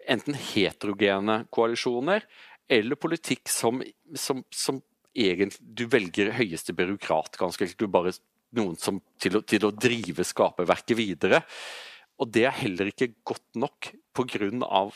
[0.05, 2.23] enten heterogene koalisjoner
[2.69, 3.81] eller politikk som,
[4.17, 4.81] som, som
[5.15, 7.79] egentlig Du velger høyeste byråkrat, ganske enkelt.
[7.79, 8.15] Du bare
[8.55, 11.41] noen som til å, til å drive skaperverket videre.
[12.21, 14.49] Og det er heller ikke godt nok pga.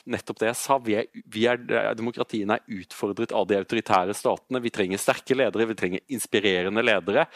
[0.06, 0.78] nettopp det jeg sa.
[0.80, 1.60] Vi er, vi er,
[1.98, 4.62] demokratiene er utfordret av de autoritære statene.
[4.64, 7.28] Vi trenger sterke ledere, vi trenger inspirerende ledere.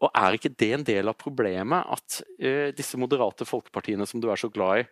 [0.00, 4.30] Og Er ikke det en del av problemet at uh, disse moderate folkepartiene som du
[4.32, 4.88] er så glad i,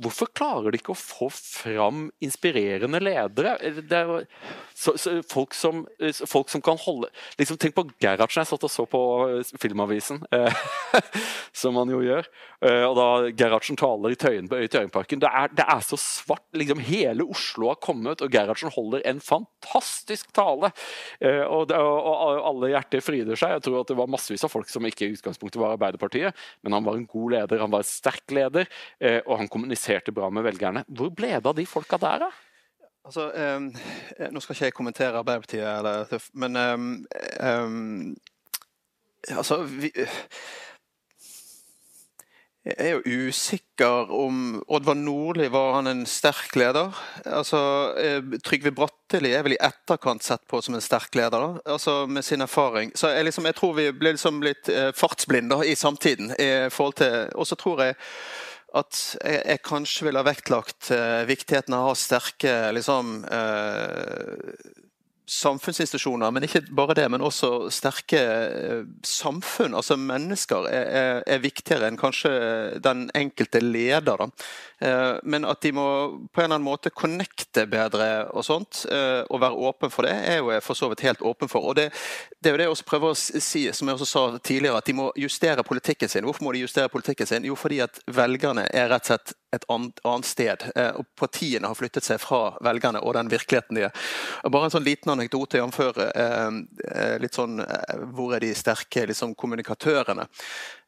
[0.00, 3.58] Hvorfor klarer de ikke å få fram inspirerende ledere?
[3.60, 4.24] Er
[4.72, 5.82] så, så, folk, som,
[6.24, 8.40] folk, som, kan holde liksom, Tenk på Gerhardsen.
[8.40, 10.62] Jeg satt og så på eh, Filmavisen, eh,
[11.60, 12.24] som han jo gjør.
[12.64, 15.20] Eh, og da Gerhardsen taler i Tøyen på Tøyenparken.
[15.20, 16.46] Det det er så svart.
[16.56, 20.72] Liksom, hele Oslo har kommet, og Gerhardsen holder en fantastisk tale.
[21.20, 23.58] Eh, og, det, og, og, alle hjerter fryder seg.
[23.58, 26.80] Jeg tror at det var massevis av folk som ikke i utgangspunktet var Arbeiderpartiet, men
[26.80, 28.72] han var en god leder, han var en sterk leder,
[29.04, 30.84] eh, og han kommuniserer kommuniserte bra med velgerne.
[30.88, 32.30] Hvor ble det av de folka der, da?
[33.04, 33.72] Altså, um,
[34.30, 37.06] nå skal ikke jeg kommentere Arbeiderpartiet, eller, men um,
[37.40, 38.16] um,
[39.28, 39.90] altså vi,
[42.64, 46.94] Jeg er jo usikker om Oddvar Nordli var han en sterk leder?
[47.26, 47.58] Altså,
[48.46, 51.72] Trygve Bratteli er vel i etterkant sett på som en sterk leder, da?
[51.74, 52.94] Altså, med sin erfaring.
[52.94, 56.30] Så jeg, liksom, jeg tror vi ble liksom litt fartsblinde i samtiden.
[56.38, 57.98] i forhold til, Og så tror jeg
[58.78, 64.70] at jeg, jeg, kanskje ville ha vektlagt eh, viktigheten av å ha sterke liksom, eh,
[65.32, 71.42] samfunnsinstitusjoner, men ikke bare det, men også sterke uh, samfunn, altså mennesker, er, er, er,
[71.44, 72.32] viktigere enn kanskje
[72.82, 74.18] den enkelte leder.
[74.18, 74.28] Da.
[75.22, 75.84] Men at de må
[76.32, 80.40] på en eller annen måte connecte bedre og sånt, og være åpen for det, er
[80.40, 81.68] jo jeg for så vidt helt åpen for.
[81.70, 81.88] Og det,
[82.40, 84.88] det er jo det jeg også prøver å si, som jeg også sa tidligere, at
[84.88, 86.26] de må justere politikken sin.
[86.26, 87.46] Hvorfor må de justere politikken sin?
[87.46, 90.64] Jo, fordi at velgerne er rett og slett et annet sted.
[90.76, 94.06] Eh, og Partiene har flyttet seg fra velgerne og den virkeligheten de er.
[94.48, 95.80] Bare en sånn liten anekdote jf.
[95.92, 96.58] Eh,
[96.88, 97.60] eh, litt sånn
[98.16, 100.26] Hvor er de sterke liksom, kommunikatørene?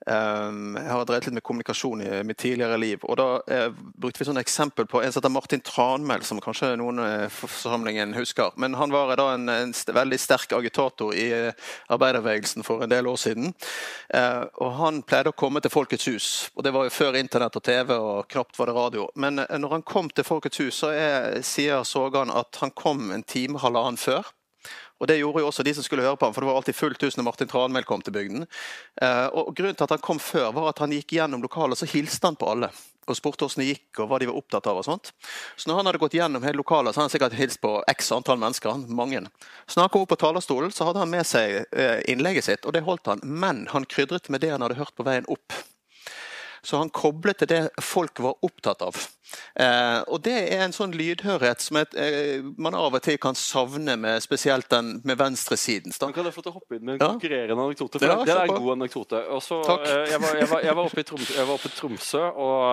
[0.07, 3.05] Um, jeg har drevet litt med kommunikasjon i mitt tidligere liv.
[3.09, 6.75] og Da eh, brukte vi et eksempel på en som heter Martin Tranmæl, som kanskje
[6.77, 8.53] noen i forsamlingen husker.
[8.61, 11.31] Men han var da en, en veldig sterk agitator i
[11.89, 13.55] arbeiderbevegelsen for en del år siden.
[14.61, 16.29] Og Han pleide å komme til Folkets hus.
[16.55, 19.09] og Det var jo før internett og TV, og knapt var det radio.
[19.15, 23.25] Men når han kom til Folkets hus, så er, sier Sogan at han kom en
[23.25, 24.35] time, halvannen før.
[25.05, 26.77] Og Det gjorde jo også de som skulle høre på ham, for det var alltid
[26.79, 28.47] fullt hus når Martin Tranmæl kom til bygden.
[29.05, 31.89] Eh, og Grunnen til at han kom før, var at han gikk gjennom lokalet så
[31.91, 32.71] hilste han på alle.
[33.05, 34.81] Og spurte hvordan det gikk og hva de var opptatt av.
[34.81, 35.13] og sånt.
[35.61, 38.09] Så når han hadde gått gjennom hele lokalet, så hadde han sikkert hilst på x
[38.17, 38.81] antall mennesker.
[38.89, 39.21] mange.
[39.67, 42.65] Så når han kom opp på talerstolen, så hadde han med seg eh, innlegget sitt,
[42.65, 43.21] og det holdt han.
[43.21, 45.53] Men han krydret med det han hadde hørt på veien opp.
[46.65, 48.97] Så han koblet til det folk var opptatt av.
[49.55, 53.37] Eh, og Det er en sånn lydhørhet som et, eh, man av og til kan
[53.39, 55.93] savne med spesielt den med venstresiden.
[55.93, 57.11] Kan jeg få til å hoppe inn med en ja.
[57.13, 58.01] konkurrerende anekdote?
[58.03, 59.21] Ja, det er en god anekdote.
[59.29, 61.77] Også, eh, jeg, var, jeg, var, jeg, var, oppe i Tromsø, jeg var oppe i
[61.79, 62.65] Tromsø og,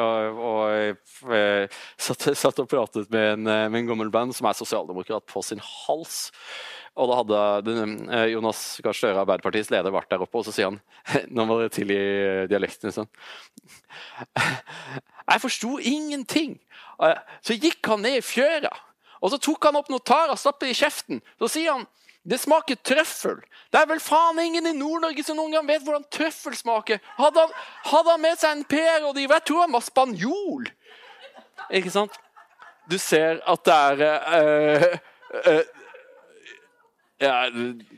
[0.00, 5.26] og, og satt, satt, og pratet med en, med en gammel band som er sosialdemokrat
[5.30, 6.30] på sin hals.
[7.00, 7.74] Og da hadde
[8.12, 10.80] eh, Jonas Gahr Støre, Arbeiderpartiets leder, vært der oppe, og så sier han
[11.34, 12.00] Nå var det tilgi
[12.50, 13.08] dialekten sånn
[15.30, 16.56] Jeg forsto ingenting!
[17.46, 18.72] Så gikk han ned i fjøra,
[19.22, 21.20] og så tok han opp notarer tar og stappet i kjeften.
[21.38, 21.84] Så sier han
[22.22, 23.38] det smaker trøffel.
[23.72, 27.00] Det er vel faen ingen i Nord-Norge som noen gang vet hvordan trøffel smaker.
[27.16, 27.54] Hadde han,
[27.88, 29.38] hadde han med seg en PR-rådgiver?
[29.38, 30.68] Jeg tror han var spanjol.
[31.78, 32.18] Ikke sant?
[32.90, 34.02] Du ser at det er
[34.34, 34.98] uh,
[35.46, 35.62] uh,
[37.20, 37.50] ja,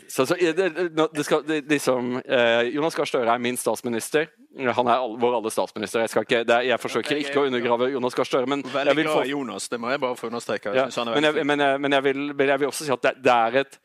[0.09, 4.27] så, så, det, det skal, det, liksom, eh, Jonas Gahr Støre er min statsminister.
[4.59, 6.03] Han er all, vår alle statsminister.
[6.03, 8.51] Jeg, ikke, er, jeg forsøker ikke å undergrave Jonas Gahr Støre.
[8.51, 10.75] Men Veldig glad i Jonas, det må jeg bare få understreke.
[10.75, 13.79] Ja, men, jeg, men, men jeg, vil, jeg, vil, også si at det, er et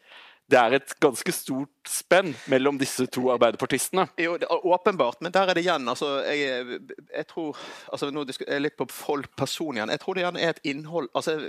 [0.47, 4.07] det er et ganske stort spenn mellom disse to arbeiderpartistene.
[4.21, 6.79] Jo, det er åpenbart, men der er det igjen altså, jeg,
[7.11, 7.57] jeg, tror
[7.91, 9.91] altså, Nå er jeg litt på folk personlig igjen.
[9.95, 11.39] Jeg tror det igjen er et innhold altså,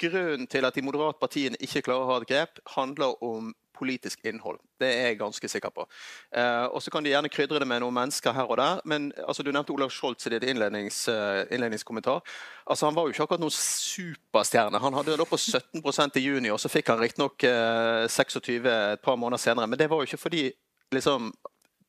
[0.00, 3.50] Grunnen til at de moderate partiene ikke klarer å ha et grep, handler om
[3.80, 4.60] politisk innhold.
[4.80, 5.86] Det er jeg ganske sikker på.
[6.36, 8.80] Eh, og Så kan de gjerne krydre det med noen mennesker her og der.
[8.84, 12.20] Men altså, Du nevnte Olav Scholz i ditt innlednings, uh, innledningskommentar.
[12.66, 14.80] Altså, Han var jo ikke akkurat noen superstjerne.
[14.80, 19.00] Han hadde det på 17 i juni, og så fikk han riktignok uh, 26 et
[19.02, 19.66] par måneder senere.
[19.66, 20.50] Men det var jo ikke fordi
[20.92, 21.32] liksom,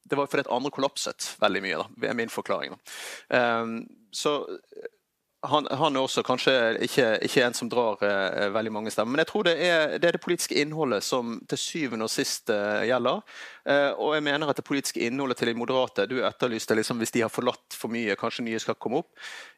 [0.10, 1.78] det var fordi at andre kollapset veldig mye.
[1.78, 2.78] da, er min forklaring.
[3.30, 4.46] Um, så
[5.42, 6.54] han, han, er også kanskje
[6.86, 9.16] ikke, ikke en som drar eh, veldig mange stemmer.
[9.16, 12.52] Men jeg tror det er, det er, det politiske innholdet som til syvende og sist
[12.54, 13.24] eh, gjelder.
[13.68, 17.14] Uh, og jeg mener at det politiske innholdet til de moderate Du etterlyste liksom hvis
[17.14, 19.12] de har forlatt for mye, kanskje nye skal komme opp.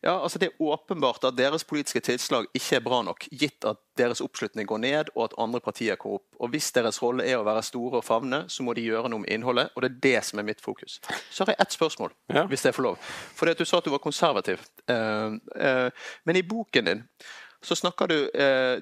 [0.04, 3.80] Ja, altså Det er åpenbart at deres politiske tilslag ikke er bra nok, gitt at
[3.98, 6.28] deres oppslutning går ned og at andre partier kommer opp.
[6.40, 9.24] Og Hvis deres rolle er å være store og favne, så må de gjøre noe
[9.24, 9.72] med innholdet.
[9.76, 11.00] Og det er det som er mitt fokus.
[11.30, 12.44] Så har jeg ett spørsmål, ja.
[12.50, 13.14] hvis er for lov.
[13.38, 14.60] For Du sa at du var konservativ.
[14.90, 15.90] Uh, uh,
[16.26, 17.06] men i boken din
[17.64, 18.18] så snakker du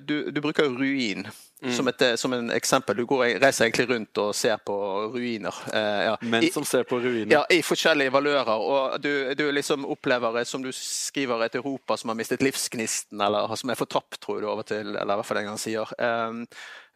[0.05, 1.27] Du, du bruker ruin
[1.63, 1.73] Mm.
[1.73, 2.97] Som, et, som, en eksempel.
[2.97, 4.75] Du går, reiser egentlig rundt og ser på
[5.13, 5.57] ruiner.
[5.73, 6.15] Eh, ja.
[6.25, 7.29] Menn som ser på ruiner?
[7.35, 8.63] Ja, i forskjellige valører.
[8.65, 13.53] Og du, du liksom opplever, som du skriver, et Europa som har mistet livsgnisten, eller
[13.61, 14.95] som er fortapt, tror du over til.
[14.95, 15.93] Eller i hvert fall en gang sier.
[16.01, 16.41] Eh,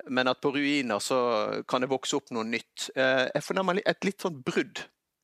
[0.10, 1.20] men at på ruiner så
[1.70, 2.90] kan det vokse opp noe nytt.
[2.98, 4.82] Eh, jeg fornemmer et litt sånn brudd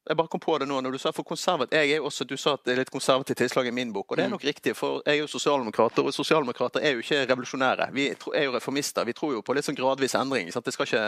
[0.10, 2.36] jeg bare kom på det nå når Du sa for konservativ, jeg er også, du
[2.38, 4.36] sa at det er litt konservativt tilslag i min bok, og det er mm.
[4.36, 4.76] nok riktig.
[4.76, 7.90] for Jeg er jo sosialdemokrater, og sosialdemokrater er jo ikke revolusjonære.
[7.94, 9.06] Vi er jo reformister.
[9.06, 10.50] Vi tror jo på litt sånn gradvis endring.
[10.50, 11.04] Det skal ikke,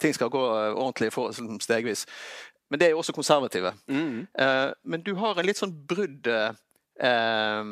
[0.00, 2.06] ting skal gå eh, ordentlig for, sånn stegvis.
[2.70, 3.74] Men det er jo også konservative.
[3.86, 4.26] Mm.
[4.40, 7.64] Uh, men du har en litt sånn brudd uh,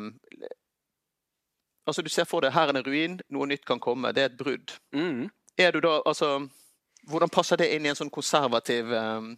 [1.87, 4.11] Altså Du ser for deg her er en ruin, noe nytt kan komme.
[4.11, 4.73] Det er et brudd.
[4.91, 5.29] Mm.
[5.57, 6.49] Er du da, altså
[7.07, 9.31] hvordan passer det inn i en sånn konservativ um,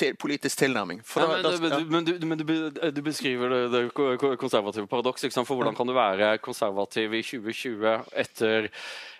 [0.00, 1.02] til, politisk tilnærming.
[1.16, 1.84] Ja, men, da, ja.
[1.84, 5.34] men, du, men du, du, beskriver det, det konservative paradokset.
[5.34, 7.94] For hvordan kan du være konservativ i 2020
[8.24, 8.70] etter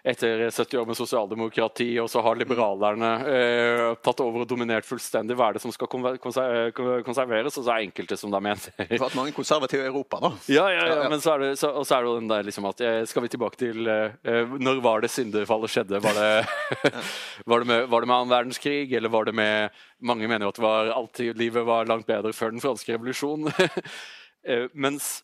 [0.02, 5.36] etter 70 år med sosialdemokrati, og så har liberalerne eh, tatt over og dominert fullstendig.
[5.36, 6.70] Hva er det som skal eh,
[7.04, 7.58] konserveres?
[7.58, 10.32] Og så er enkelte som da mener Det har mange konservative i Europa, da.
[10.52, 12.80] Ja, ja, ja, men så er det, så, så er det den der liksom at
[12.84, 16.00] eh, Skal vi tilbake til eh, Når var det syndefallet skjedde?
[16.02, 16.30] Var det,
[17.50, 20.54] var det, med, var det med annen verdenskrig, eller var det med Mange mener jo
[20.54, 23.52] at var, alltid, livet var langt bedre før den franske revolusjonen.
[24.48, 25.18] eh, mens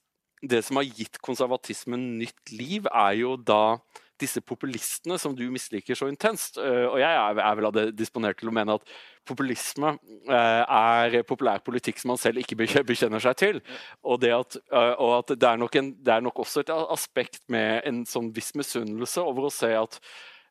[0.45, 3.79] det som har gitt konservatismen nytt liv, er jo da
[4.21, 6.59] disse populistene som du misliker så intenst.
[6.61, 8.95] Eh, og jeg er vel av det disponert til å mene at
[9.27, 12.59] populisme eh, er populær politikk som man selv ikke
[12.91, 13.61] bekjenner seg til.
[14.03, 16.73] Og, det at, eh, og at det, er nok en, det er nok også et
[16.73, 20.01] aspekt med en sånn viss misunnelse over å se at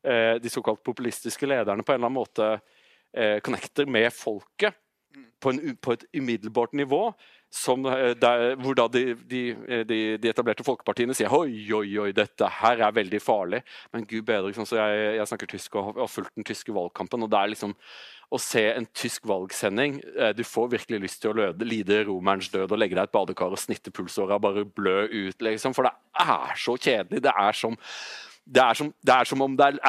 [0.06, 4.76] de såkalt populistiske lederne på en eller annen måte connecter med folket
[5.42, 7.08] på, en, på et umiddelbart nivå
[7.56, 9.42] som, eh, der, hvor da de, de,
[9.88, 13.62] de, de, etablerte folkepartiene sier oi, oi, oi, dette her er veldig farlig.
[13.94, 17.24] Men gud bedre, liksom, så jeg, jeg, snakker tysk og har fulgt den tyske valgkampen.
[17.24, 17.76] og det er liksom
[18.34, 22.50] å se en tysk valgsending eh, Du får virkelig lyst til å løde, lide romerens
[22.52, 25.78] død og legge deg i et badekar og snitte pulsåra, bare blø ut, liksom.
[25.78, 25.96] For det
[26.26, 27.24] er så kjedelig.
[27.24, 27.78] Det er som,
[28.46, 29.80] det er som, det er som om det er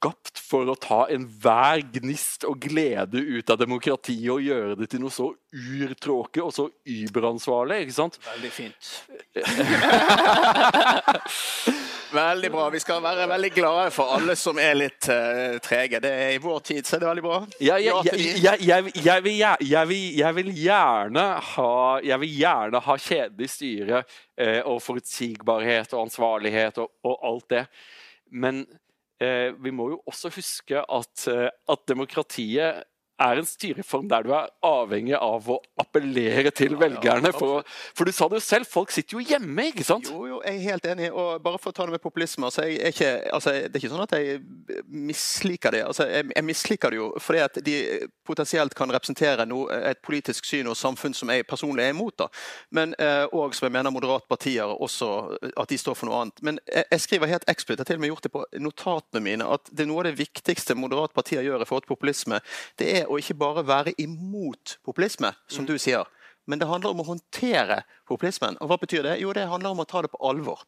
[0.00, 5.00] skapt for å ta enhver gnist og glede ut av demokratiet og gjøre det til
[5.02, 7.82] noe så urtråke og så überansvarlig.
[7.84, 8.16] ikke sant?
[8.24, 9.06] Veldig fint.
[12.16, 12.70] veldig bra.
[12.72, 16.00] Vi skal være veldig glade for alle som er litt uh, trege.
[16.00, 17.44] Det er I vår tid så er det veldig bra.
[17.60, 17.92] Jeg,
[20.40, 26.88] vil, gjerne ha Jeg vil gjerne ha kjedelig styre uh, og forutsigbarhet og ansvarlighet og,
[27.04, 27.66] og alt det.
[28.30, 28.64] Men
[29.60, 32.84] vi må jo også huske at, eh, at demokratiet
[33.20, 37.32] er en styreform der du er avhengig av å appellere til velgerne.
[37.36, 37.64] For,
[37.96, 40.10] for, du sa det jo selv, folk sitter jo hjemme, ikke sant?
[40.10, 41.10] Jo, jo, jeg er helt enig.
[41.12, 43.92] Og bare for å ta det med populisme altså, er ikke, altså, Det er ikke
[43.92, 44.40] sånn at jeg
[45.10, 45.84] misliker det.
[45.88, 47.76] Altså, jeg, jeg misliker det jo fordi at de
[48.26, 52.16] potensielt kan representere noe, et politisk syn og samfunn som jeg personlig er imot.
[52.24, 52.30] da.
[52.76, 55.10] Men, eh, som jeg mener moderate partier også,
[55.56, 56.42] at de står for noe annet.
[56.46, 59.24] Men jeg, jeg skriver helt eksplisitt, jeg har til og med gjort det på notatene
[59.24, 62.40] mine, at det er noe av det viktigste moderate partier gjør i forhold til populisme.
[62.80, 65.70] det er å ikke bare være imot populisme, som mm.
[65.70, 66.08] du sier.
[66.48, 68.56] Men det handler om å håndtere populismen.
[68.60, 69.18] Og hva betyr det?
[69.22, 70.62] Jo, det handler om å ta det på alvor.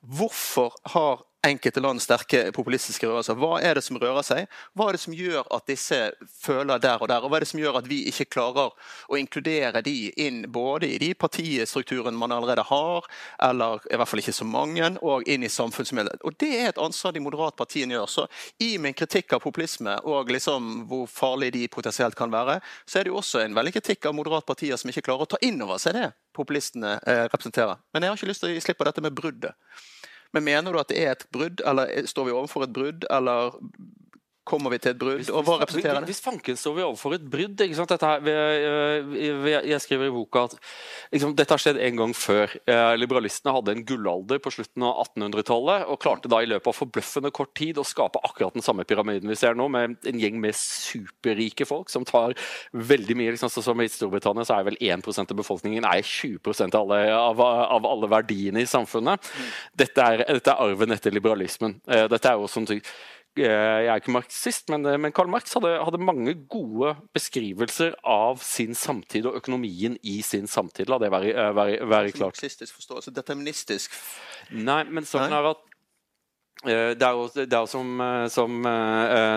[0.00, 3.36] Hvorfor har enkelte land sterke populistiske rørelser.
[3.38, 4.50] Hva er det som rører seg?
[4.76, 5.98] Hva er det som gjør at disse
[6.42, 7.24] føler der og der?
[7.24, 8.74] Og hva er det som gjør at vi ikke klarer
[9.08, 9.94] å inkludere de
[10.26, 13.08] inn både i de partistrukturene man allerede har,
[13.48, 16.22] eller i hvert fall ikke så mange, og inn i samfunnsmiddelet.
[16.26, 18.10] Og det er et ansvar de moderate partiene gjør.
[18.10, 18.26] Så
[18.62, 23.06] i min kritikk av populisme og liksom hvor farlig de potensielt kan være, så er
[23.06, 25.60] det jo også en veldig kritikk av moderate partier som ikke klarer å ta inn
[25.62, 27.80] over seg det populistene eh, representerer.
[27.92, 29.56] Men jeg har ikke lyst til å gi slipp på dette med bruddet.
[30.36, 33.54] Men mener du at det er et brudd, eller står vi overfor et brudd, eller
[34.46, 35.30] kommer vi til et brudd?
[35.30, 36.10] og hva representerer det?
[36.10, 37.62] Hvis fanken står vi overfor et brudd.
[37.66, 38.28] Her,
[39.66, 40.54] jeg skriver i boka at
[41.14, 42.54] liksom, dette har skjedd en gang før.
[42.68, 46.78] Eh, liberalistene hadde en gullalder på slutten av 1800-tallet og klarte da i løpet av
[46.78, 50.38] forbløffende kort tid å skape akkurat den samme pyramiden vi ser nå, med en gjeng
[50.42, 52.36] med superrike folk som tar
[52.72, 53.34] veldig mye.
[53.34, 57.42] liksom, som I Storbritannia så er vel 1% av befolkningen er 20% av alle, av,
[57.42, 59.32] av alle verdiene i samfunnet.
[59.76, 61.80] Dette er, dette er arven etter liberalismen.
[61.90, 62.68] Eh, dette er jo sånn
[63.36, 68.76] jeg er ikke marxist, men, men Karl Marx hadde, hadde, mange gode beskrivelser av sin
[68.78, 70.88] samtid og økonomien i sin samtid.
[70.90, 72.36] La det være, være, være klart.
[72.36, 73.96] Marxistisk forståelse, deterministisk
[74.56, 75.64] Nei, men saken er at
[76.66, 78.00] det er jo, det er jo som,
[78.32, 78.64] som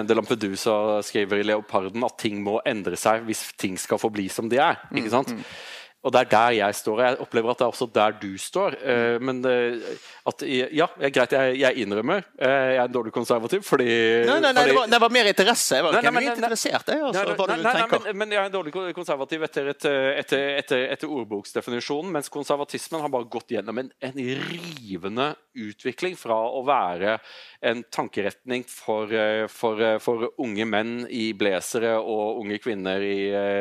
[0.07, 4.47] De Lampedusa skriver i 'Leoparden', at ting må endre seg hvis ting skal forbli som
[4.49, 4.79] de er.
[4.95, 5.33] ikke sant?
[5.35, 5.78] Mm, mm.
[5.99, 7.01] Og det er der jeg står.
[7.03, 8.77] Jeg opplever at det er også der du står.
[8.79, 9.89] Uh, men uh,
[10.29, 14.51] at Ja, er greit, jeg, jeg innrømmer jeg er en dårlig konservativ fordi Nei, nei,
[14.53, 15.75] nei fordi, det, var, det, var, mer interesse.
[15.75, 18.03] Jeg var ikke nei, interessert i altså, hva du tenker.
[18.05, 19.87] Men, men, jeg er en dårlig konservativ etter, et,
[20.21, 26.37] etter, etter, etter, ordboksdefinisjonen, mens konservatismen har bare gått gjennom en, en rivende utvikling fra
[26.37, 27.17] å være
[27.61, 29.11] en tankeretning for,
[29.51, 33.17] for, for unge menn i blazere og unge kvinner i,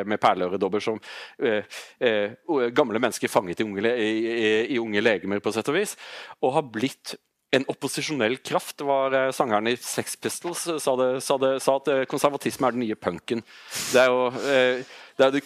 [0.07, 1.01] med perleøredobber som
[2.79, 4.13] gamle mennesker fanget i unge, i,
[4.75, 5.97] i unge, legemer, på sett og vis,
[6.43, 7.17] og har blitt
[7.51, 8.83] en opposisjonell kraft.
[8.85, 12.77] Var eh, Sangeren i Sex Pistols sa, det, sa, det, sa at eh, konservatisme er
[12.77, 13.45] den nye punken.
[13.93, 15.41] Det er jo eh, det er, de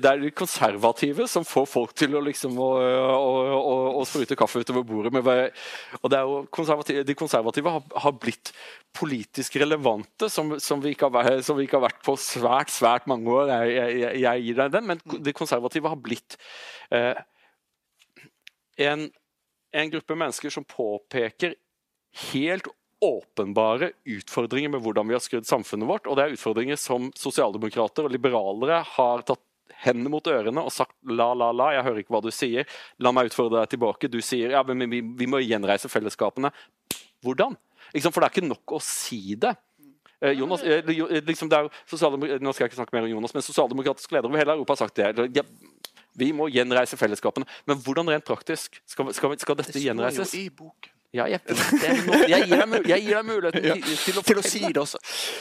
[0.00, 4.36] det er de konservative som får folk til å liksom å, å, å, å sprute
[4.38, 5.12] kaffe utover bordet.
[5.12, 5.28] Med,
[6.00, 8.54] og det er jo konservative, De konservative har, har blitt
[8.96, 13.28] politisk relevante, som, som, vi har, som, vi ikke har, vært på svært svært mange
[13.28, 13.52] år.
[13.52, 16.38] Jeg, jeg, jeg gir deg den, men de konservative har blitt
[16.96, 17.20] eh,
[18.88, 19.04] en,
[19.76, 21.58] en gruppe mennesker som påpeker
[22.32, 22.72] helt
[23.04, 26.08] åpenbare utfordringer med hvordan vi har skrudd samfunnet vårt.
[26.08, 29.44] Og det er utfordringer som sosialdemokrater og liberalere har tatt
[29.84, 32.66] hendene mot ørene og sagt la, la, la, jeg hører ikke hva du sier.
[32.98, 34.10] La meg utfordre deg tilbake.
[34.10, 36.50] Du sier ja, men vi, vi må gjenreise fellesskapene.
[37.24, 37.56] Hvordan?
[37.94, 39.54] For det er ikke nok å si det.
[40.20, 40.82] Eh, Jonas, eh,
[41.22, 44.32] liksom det er jo nå skal jeg ikke snakke mer om Jonas, men Sosialdemokratiske ledere
[44.32, 45.28] over hele Europa har sagt det.
[45.38, 45.46] Ja,
[46.18, 47.46] vi må gjenreise fellesskapene.
[47.70, 50.24] Men hvordan rent praktisk skal, skal, skal dette gjenreises?
[50.24, 50.97] Det står jo i boken.
[51.16, 54.44] Ja, jeg, jeg, gir deg, jeg gir deg muligheten ja, til, til, å, til å
[54.44, 54.98] si det også.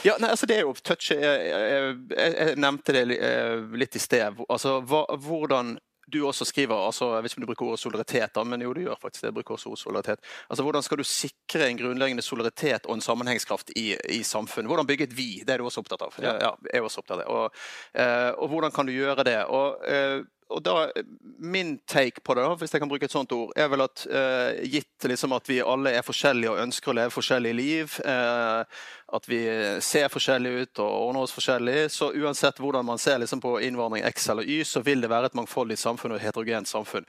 [0.07, 4.39] Ja, nei, altså det er jo touch jeg, jeg, nevnte det eh, litt i sted.
[4.47, 5.75] Altså, hva, hvordan
[6.07, 8.71] du også skriver, altså, jeg vet ikke om du bruker ordet solidaritet, da, men jo,
[8.71, 9.33] du gjør faktisk det.
[9.35, 10.31] bruker også ordet solidaritet.
[10.47, 14.71] Altså, Hvordan skal du sikre en grunnleggende solidaritet og en sammenhengskraft i, i samfunnet?
[14.71, 15.27] Hvordan bygge et vi?
[15.43, 16.15] Det er du også opptatt av.
[16.23, 17.27] Ja, jeg er også opptatt av.
[17.27, 17.59] Og,
[17.99, 19.41] uh, og hvordan kan du gjøre det?
[19.51, 20.91] Og uh, og da,
[21.39, 24.03] Min take på det, da, hvis jeg kan bruke et sånt ord, er vel at
[24.09, 28.85] eh, gitt liksom at vi alle er forskjellige og ønsker å leve forskjellige liv, eh,
[29.17, 29.41] at vi
[29.85, 34.07] ser forskjellige ut og ordner oss forskjellig, så uansett hvordan man ser liksom på innvandring
[34.09, 37.05] X eller Y, så vil det være et mangfoldig samfunn og et heterogent samfunn.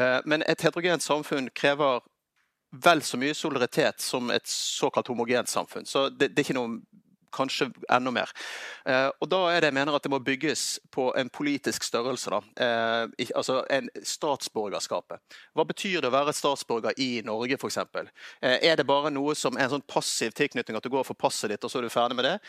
[0.00, 2.04] Eh, men et heterogent samfunn krever
[2.84, 5.86] vel så mye solidaritet som et såkalt homogent samfunn.
[5.86, 6.80] Så det, det er ikke noe
[7.34, 8.32] kanskje enda mer.
[8.86, 12.30] Eh, og Da er det jeg mener at det må bygges på en politisk størrelse.
[12.30, 15.18] da, eh, altså en Statsborgerskapet.
[15.54, 17.78] Hva betyr det å være statsborger i Norge f.eks.?
[18.42, 21.14] Eh, er det bare noe som er en sånn passiv tilknytning, at du går for
[21.14, 22.40] passet ditt og så er du ferdig med det?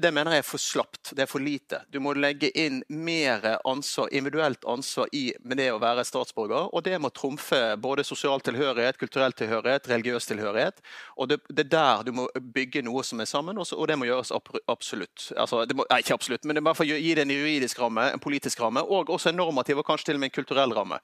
[0.00, 1.14] Det mener jeg er for slapt.
[1.14, 1.82] Det er for lite.
[1.90, 6.84] Du må legge inn mer ansvar, individuelt ansvar i med det å være statsborger, og
[6.84, 10.80] det må trumfe både sosial tilhørighet, kulturell tilhørighet, religiøs tilhørighet.
[11.16, 14.06] og Det, det er der du må bygge noe som er sammen, og det må
[14.06, 14.21] gjøres
[14.68, 15.32] absolutt.
[15.36, 18.60] Altså, må, nei, ikke absolutt, men det må gi det en juridisk ramme, en politisk
[18.60, 21.00] ramme, og også en normativ og kanskje til og med en kulturell ramme.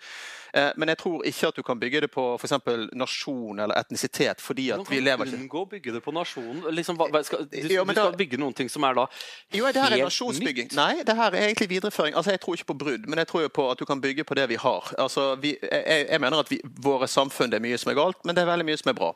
[0.55, 2.55] Eh, men jeg tror ikke at du kan bygge det på f.eks.
[2.97, 4.41] nasjon eller etnisitet.
[4.41, 6.63] fordi at vi lever ikke unngå å bygge det på nasjon?
[6.73, 9.07] Liksom, du, du skal bygge noen ting som er da
[9.53, 10.71] jo, det her er nasjonsbygging.
[10.77, 12.15] Nei, det her er egentlig videreføring.
[12.17, 14.25] Altså, Jeg tror ikke på brudd, men jeg tror jo på at du kan bygge
[14.29, 14.93] på det vi har.
[14.99, 18.21] Altså, vi, jeg, jeg, mener at vi, våre samfunn det er mye som er galt,
[18.25, 19.11] men det er veldig mye som er bra.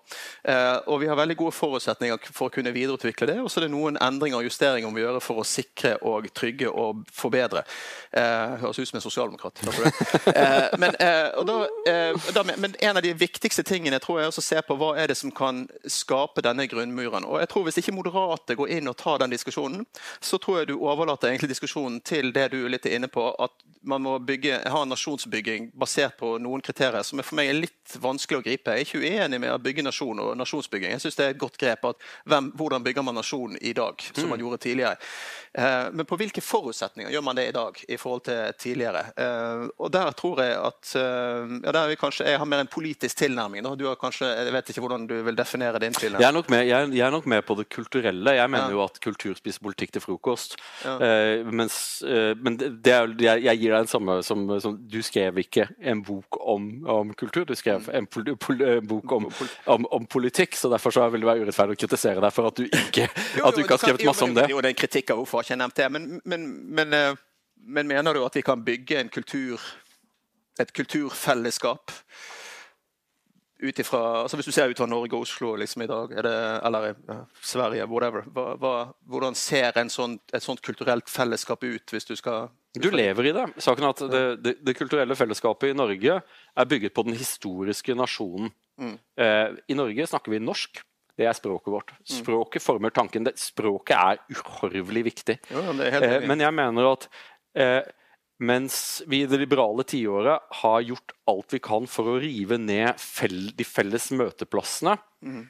[0.48, 3.38] Eh, og vi har veldig gode forutsetninger for å kunne videreutvikle det.
[3.42, 6.28] Og så er det noen endringer og justeringer vi må gjøre for å sikre og
[6.34, 7.64] trygge og forbedre.
[8.12, 9.62] Eh, høres ut som en sosialdemokrat.
[10.34, 14.38] eh, men, eh, da, eh, da, men, en av de viktigste tingene tror jeg er
[14.38, 17.26] å se på hva er det som kan skape denne grunnmuren.
[17.28, 19.84] Og jeg tror Hvis ikke moderate går inn og tar den diskusjonen,
[20.20, 23.52] så tror jeg du overlater egentlig diskusjonen til det du er litt inne på, at
[23.82, 27.58] man må bygge, ha en nasjonsbygging basert på noen kriterier som er for meg er
[27.58, 28.74] litt vanskelig å gripe.
[28.76, 30.94] Jeg er ikke uenig med å bygge nasjon og nasjonsbygging.
[30.94, 33.81] Jeg synes det er et godt grep at hvem, hvordan bygger man nasjon i dag,
[34.12, 34.44] som man mm.
[34.44, 34.96] gjorde tidligere.
[35.54, 39.02] Eh, men på hvilke forutsetninger gjør man det i dag i forhold til tidligere?
[39.20, 43.18] Eh, og der tror jeg at eh, ja, der kanskje, Jeg har mer en politisk
[43.20, 43.66] tilnærming.
[43.76, 46.22] Du har kanskje, Jeg vet ikke hvordan du vil definere din tilnærming.
[46.22, 48.30] Jeg er nok med, jeg, jeg er nok med på det kulturelle.
[48.30, 48.70] Jeg mener ja.
[48.70, 50.56] jo at kultur spiser politikk til frokost.
[50.84, 51.42] Ja.
[51.44, 52.02] Mens,
[52.40, 56.02] men det er, jeg, jeg, gir deg den samme som, som, Du skrev ikke en
[56.02, 59.28] bok om, om kultur, du skrev en, pol, pol, bok om,
[59.66, 60.56] om, om, politikk.
[60.56, 63.08] så Derfor så vil det være urettferdig å kritisere deg for at du ikke,
[63.44, 64.46] at du ikke har skrevet masse om det.
[64.50, 65.88] Jo, det er en kritikk av hvorfor har ikke nevnt det.
[65.94, 66.46] Men, men,
[66.78, 67.22] men, eh,
[67.56, 69.64] men, mener du at vi kan bygge en kultur,
[70.60, 71.94] et kulturfellesskap
[73.62, 76.34] ut ifra, altså Hvis du ser ut fra Norge og Oslo liksom i dag, det,
[76.66, 76.94] eller
[77.46, 78.72] Sverige, whatever, hva, hva,
[79.06, 81.94] hvordan ser sånn, et sånt kulturelt fellesskap ut?
[81.94, 82.50] hvis Du skal...
[82.74, 83.46] Du lever i det.
[83.62, 87.94] Saken er at det, det, det, kulturelle fellesskapet i Norge er bygget på den historiske
[87.94, 88.50] nasjonen.
[88.80, 88.96] Mm.
[89.20, 90.82] Eh, I Norge snakker vi norsk.
[91.22, 91.94] Det er språket vårt.
[91.94, 92.04] Mm.
[92.18, 93.30] Språket former tanken.
[93.38, 95.38] språket er uhorvelig viktig.
[95.52, 97.10] Jo, eh, men jeg mener at
[98.42, 102.98] mens vi i det liberale tiåret har gjort alt vi kan for å rive ned
[103.00, 104.96] fell, de felles møteplassene.
[105.22, 105.44] Mm.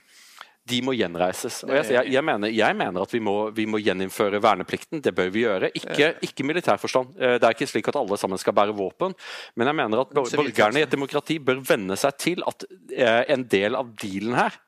[0.71, 1.63] De må gjenreises.
[1.67, 5.01] Og jeg, jeg, jeg, mener, jeg mener, at vi må, vi må, gjeninnføre verneplikten.
[5.03, 5.73] Det bør vi gjøre.
[5.75, 7.17] Ikke, ikke militær forstand.
[7.19, 9.17] det er ikke slik at alle sammen skal bære våpen.
[9.59, 13.49] Men jeg mener at borgerne i et demokrati bør venne seg til at eh, en
[13.51, 14.61] del av dealen her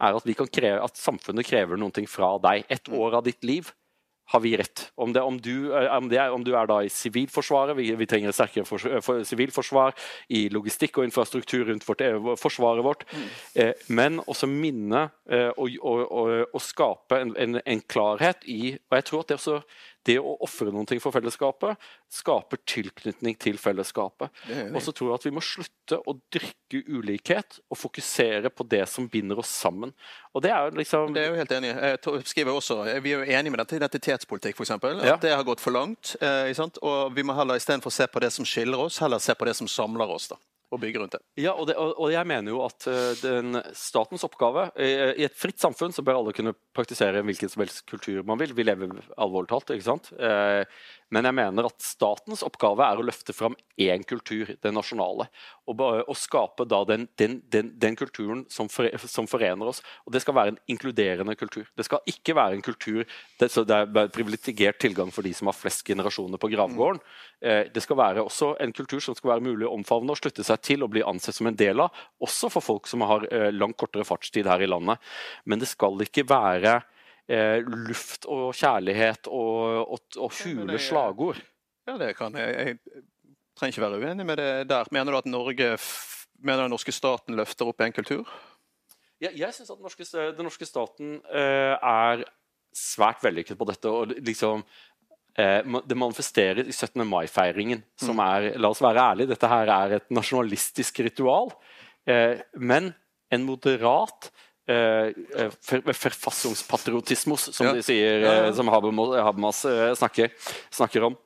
[0.00, 2.64] er at, kreve, at samfunnet krever noe fra deg.
[2.68, 2.98] Et mm.
[2.98, 3.70] år av ditt liv
[4.30, 4.92] har vi rett.
[4.94, 8.06] Om, det, om, du, eh, om, er, om, du, er, da i Sivilforsvaret, vi, vi
[8.06, 9.96] trenger et sterkere for, eh, for, sivilforsvar,
[10.30, 13.28] i logistikk og infrastruktur rundt vårt, eh, forsvaret vårt, mm.
[13.64, 18.76] eh, men også minne eh, og, og, og, og, skape en, en, en, klarhet i
[18.90, 19.58] Og jeg tror at det også
[20.08, 24.32] det å ofre noe for fellesskapet skaper tilknytning til fellesskapet.
[24.72, 28.82] Og så tror jeg at vi må slutte å dyrke ulikhet og fokusere på det
[28.90, 29.92] som binder oss sammen.
[30.34, 31.14] Og Det er jo liksom...
[31.14, 31.72] Det er jo helt enig.
[31.74, 34.76] Jeg skriver også, Vi er jo enige med dette identitetspolitikk, f.eks.
[34.78, 35.16] At ja.
[35.20, 36.16] det har gått for langt.
[36.20, 39.48] Eh, og Vi må heller istedenfor se på det som skiller oss, heller se på
[39.48, 40.30] det som samler oss.
[40.32, 40.40] da
[40.70, 41.22] og bygge rundt det.
[41.42, 45.36] Ja, og, det, og, jeg mener jo at uh, den, statens oppgave I, I et
[45.36, 48.54] fritt samfunn så bør alle kunne praktisere hvilken som helst kultur man vil.
[48.56, 50.12] Vi lever alvorlig talt, ikke sant?
[50.14, 50.62] Uh,
[51.10, 55.26] men jeg mener at statens oppgave er å løfte fram én kultur, den nasjonale.
[55.66, 59.82] Og, og skape da den, den, den, den kulturen som, for, som, forener oss.
[60.06, 61.66] Og det skal være en inkluderende kultur.
[61.78, 65.58] Det skal ikke være en kultur det, det er privilegert tilgang for de som har
[65.58, 67.02] flest generasjoner på gravgården.
[67.42, 70.46] Eh, det skal være også en kultur som skal være mulig å omfavne og slutte
[70.46, 71.96] seg til og bli ansett som en del av.
[72.22, 75.00] Også for folk som har eh, langt kortere fartstid her i landet.
[75.44, 76.78] Men det skal ikke være
[77.30, 81.40] eh, luft og kjærlighet og, og, og hule slagord.
[81.88, 82.54] Ja, det kan jeg.
[82.54, 83.04] Jeg
[83.58, 84.90] trenger ikke være uenig med det der.
[84.94, 85.72] Mener du at Norge,
[86.40, 88.28] mener den norske staten løfter opp en kultur?
[89.20, 90.06] Ja, jeg syns at den norske,
[90.36, 92.24] den norske staten eh, er
[92.76, 93.90] svært vellykket på dette.
[93.90, 94.62] og liksom
[95.40, 97.02] det manifesterer i 17.
[97.08, 101.52] mai-feiringen, som er La oss være ærlige, dette her er et nasjonalistisk ritual.
[102.08, 102.92] Eh, men
[103.30, 104.30] en moderat
[104.70, 105.50] eh,
[105.92, 107.74] forfassungspatriotismus, som ja.
[107.76, 108.24] de sier.
[108.26, 110.32] Eh, som Habermas eh, snakker,
[110.74, 111.18] snakker, om.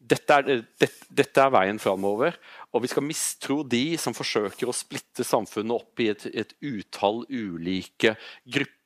[0.00, 2.36] Dette er, det, dette er veien framover.
[2.74, 7.24] Og vi skal mistro de som forsøker å splitte samfunnet opp i et, et utall
[7.28, 8.76] ulike grupper.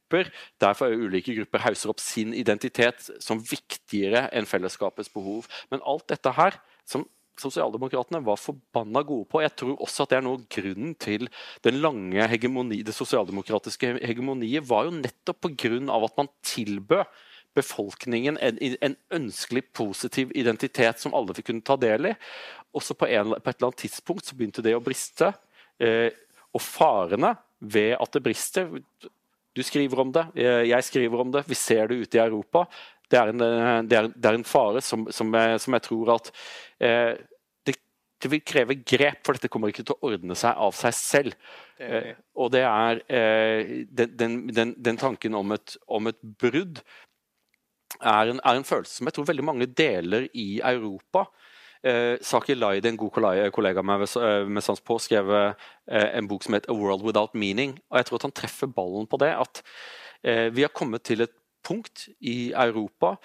[0.62, 5.48] Derfor er ulike grupper hauser opp sin identitet som viktigere enn fellesskapets behov.
[5.72, 6.58] Men alt dette her,
[6.88, 7.06] som
[7.40, 9.42] sosialdemokratene var forbanna gode på.
[9.42, 11.28] Jeg tror også at det er noe grunnen til
[11.66, 15.72] den lange hegemoni, det sosialdemokratiske hegemoniet, var jo nettopp pga.
[15.80, 17.04] at man tilbød
[17.54, 22.14] befolkningen en, en, ønskelig positiv identitet som alle kunne ta del i.
[22.74, 25.32] Også på, en, på et eller annet tidspunkt så begynte det å briste.
[25.78, 26.10] Eh,
[26.54, 28.70] og farene ved at det brister
[29.54, 32.66] Du skriver om det, eh, jeg skriver om det, vi ser det ute i Europa
[33.10, 35.86] det er en, eh, det er, det er en fare som, som, jeg, som, jeg,
[35.86, 36.30] tror at
[36.80, 37.12] eh,
[37.66, 37.76] det,
[38.22, 41.38] det, vil kreve grep, for dette kommer ikke til å ordne seg av seg selv.
[41.78, 46.82] Eh, og det er eh, den, den, den, tanken om et, om et brudd
[48.02, 51.28] er en, er en, følelse som jeg tror veldig mange deler i Europa.
[51.84, 53.12] Eh, Saki Laidi, en god
[53.52, 57.34] kollega med, eh, med sans på, skrev eh, en bok som heter 'A World Without
[57.34, 57.78] Meaning'.
[57.90, 59.34] og Jeg tror at han treffer ballen på det.
[59.36, 59.62] At
[60.24, 63.16] eh, vi har kommet til et punkt i Europa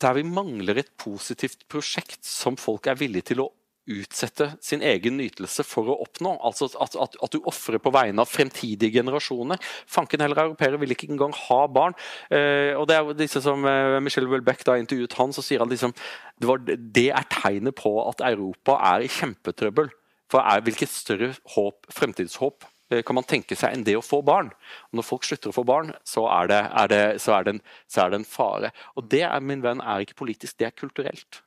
[0.00, 3.52] der vi mangler et positivt prosjekt som folk er villige til å
[3.88, 6.36] utsette sin egen nytelse for å oppnå.
[6.44, 9.60] Altså At, at, at du ofrer på vegne av fremtidige generasjoner.
[9.88, 11.96] Fanken heller europeere vil ikke engang ha barn.
[12.30, 15.72] Eh, og det er disse som eh, Michelle Welbeck da intervjuet han, så sier han
[15.72, 19.92] liksom det, var, det er tegnet på at Europa er i kjempetrøbbel.
[20.28, 24.22] For er, hvilket større håp, fremtidshåp Eh, kan man tenke seg enn det å få
[24.24, 24.48] barn.
[24.88, 27.56] Og når folk slutter å få barn, så er det, er det, så er det,
[27.56, 27.60] en,
[27.90, 28.72] så er det en, fare.
[28.96, 31.42] Og det min venn, er ikke politisk, det er kulturelt.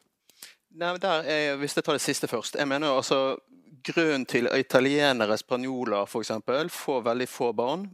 [0.79, 2.55] Nei, er, hvis jeg tar det siste først.
[2.55, 3.37] jeg mener altså
[3.81, 6.31] Grunnen til italienere, spanjoler f.eks.,
[6.69, 7.87] får veldig få barn,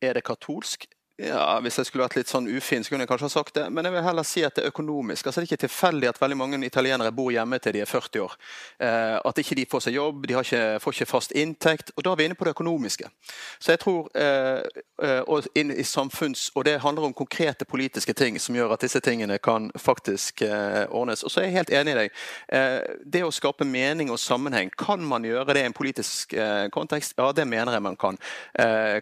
[0.00, 0.86] er det katolsk?
[1.18, 3.62] Ja, Hvis jeg skulle vært litt sånn ufin, så kunne jeg kanskje ha sagt det.
[3.72, 5.24] Men jeg vil heller si at det er økonomisk.
[5.24, 8.20] Altså, det er ikke tilfeldig at veldig mange italienere bor hjemme til de er 40
[8.20, 8.34] år.
[8.84, 11.94] Eh, at ikke de får seg jobb, de ikke, får ikke fast inntekt.
[11.96, 13.08] Og da er vi inne på det økonomiske.
[13.56, 14.60] Så jeg tror, eh,
[15.00, 15.48] eh, og
[15.88, 20.42] samfunns, og det handler om konkrete politiske ting som gjør at disse tingene kan faktisk
[20.42, 21.24] eh, ordnes.
[21.24, 22.10] Og så er jeg helt enig i deg.
[22.52, 26.68] Eh, det å skape mening og sammenheng, kan man gjøre det i en politisk eh,
[26.68, 27.16] kontekst?
[27.16, 28.18] Ja, det mener jeg man kan.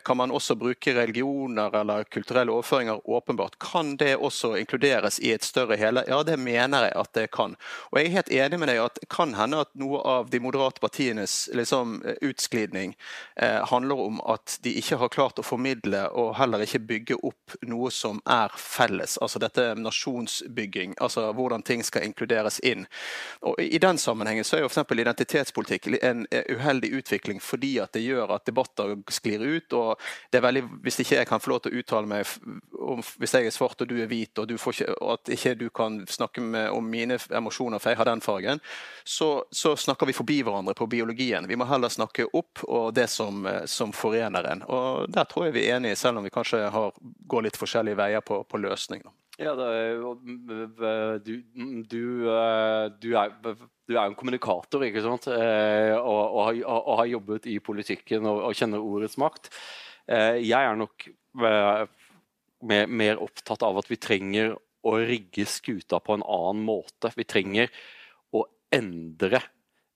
[0.04, 3.58] kan man også bruke religioner eller kulturelle overføringer, åpenbart.
[3.58, 6.04] Kan det også inkluderes i et større hele?
[6.08, 7.56] Ja, det mener jeg at det kan.
[7.90, 10.40] Og jeg er helt enig med deg at det kan hende at noe av de
[10.42, 12.96] moderate partienes liksom, utsklidning
[13.36, 17.56] eh, handler om at de ikke har klart å formidle og heller ikke bygge opp
[17.68, 19.16] noe som er felles.
[19.22, 22.86] Altså dette nasjonsbygging, altså hvordan ting skal inkluderes inn.
[23.42, 24.98] Og I den sammenhengen så er jo f.eks.
[24.98, 29.72] identitetspolitikk en uheldig utvikling fordi at det gjør at debatter sklir ut.
[29.72, 30.00] og
[30.30, 32.26] det er veldig, Hvis ikke jeg kan få lov til å uttale uttale meg
[32.72, 35.54] om hvis jeg er svart og du er hvit, og, du ikke, og at ikke
[35.58, 38.60] du kan snakke med, om mine emosjoner for jeg har den fargen,
[39.04, 41.46] så, så, snakker vi forbi hverandre på biologien.
[41.48, 44.64] Vi må heller snakke opp og det som, som forener en.
[44.66, 46.96] Og Der tror jeg vi er enige, selv om vi kanskje har,
[47.28, 49.04] går litt forskjellige veier på, på løsning.
[49.38, 49.98] Ja, er,
[51.24, 55.26] du, du, du, er, du er en kommunikator, ikke sant?
[55.26, 59.50] Eh, og, og, og, og har jobbet i politikken og, og kjenner ordets makt.
[60.10, 66.16] Eh, jeg er nok mer, mer opptatt av at vi trenger å rigge skuta på
[66.16, 67.12] en annen måte.
[67.16, 67.72] Vi trenger
[68.36, 68.44] å
[68.74, 69.40] endre,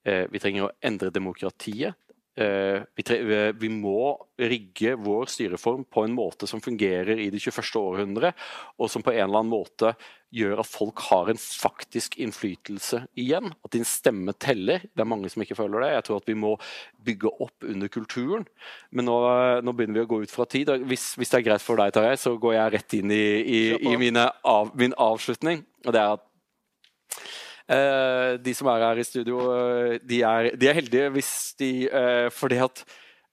[0.04, 1.96] eh, vi trenger å endre demokratiet.
[2.38, 7.40] Eh, vi, eh, vi, må rigge vår styreform på en måte som fungerer i det
[7.42, 7.80] 21.
[7.80, 8.30] århundre,
[8.78, 9.90] og som på en eller annen måte
[10.30, 13.50] gjør at folk har en faktisk innflytelse igjen.
[13.64, 14.84] At din stemme teller.
[14.86, 15.90] Det er mange som ikke føler det.
[15.96, 16.52] Jeg tror at vi må
[17.08, 18.46] bygge opp under kulturen.
[18.92, 19.18] Men nå,
[19.64, 20.70] nå begynner vi å gå ut fra tid.
[20.86, 23.60] Hvis, hvis det er greit for deg, Tarjei, så går jeg rett inn i, i,
[23.72, 25.64] i av, min avslutning.
[25.88, 26.26] Og det er at
[27.68, 32.30] de som er her i studio, eh, de er, de er heldige hvis de eh,
[32.32, 32.84] Fordi at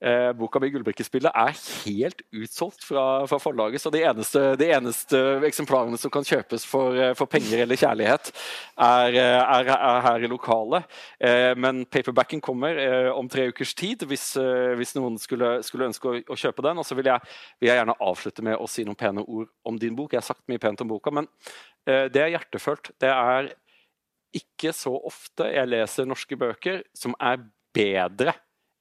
[0.04, 1.56] Eh, boka mi 'Gullbrikkespillet' er
[1.86, 3.82] helt utsolgt fra, fra forlaget.
[3.82, 5.18] Så de eneste, de eneste,
[5.48, 8.30] eksemplarene som kan kjøpes for, for penger eller kjærlighet,
[8.78, 10.84] er, er, er, her i lokalet.
[11.18, 14.34] Eh, men paperbacken kommer eh, om tre ukers tid, hvis,
[14.76, 16.84] hvis noen skulle, skulle ønske å, å, kjøpe den.
[16.84, 19.80] Og så vil jeg, vil jeg, gjerne avslutte med å si noen pene ord om
[19.80, 20.12] din bok.
[20.12, 21.32] Jeg har sagt mye pent om boka, men
[21.86, 22.90] det er hjertefølt.
[23.00, 23.52] Det er
[24.36, 27.40] ikke så ofte jeg leser norske bøker som er
[27.76, 28.36] bedre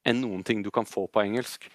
[0.05, 1.67] enn noen ting du kan få på engelsk.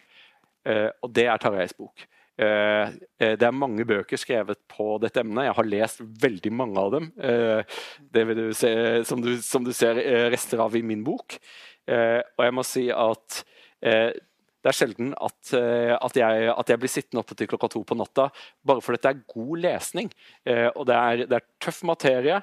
[0.68, 2.06] Uh, og det er Tarjeis bok.
[2.40, 5.50] Uh, det er mange bøker skrevet på dette emnet.
[5.50, 7.10] Jeg har lest veldig mange av dem.
[7.18, 7.82] Uh,
[8.14, 8.72] det du se,
[9.08, 10.00] som, du, som du ser
[10.32, 11.40] rester av i min bok.
[11.90, 13.44] og jeg må si at
[13.82, 17.96] det er sjelden at, at, jeg, at, jeg, blir sittende oppe til klokka to på
[17.98, 18.28] natta
[18.62, 20.12] bare fordi det er god lesning.
[20.76, 22.42] og det er, det er tøff materie.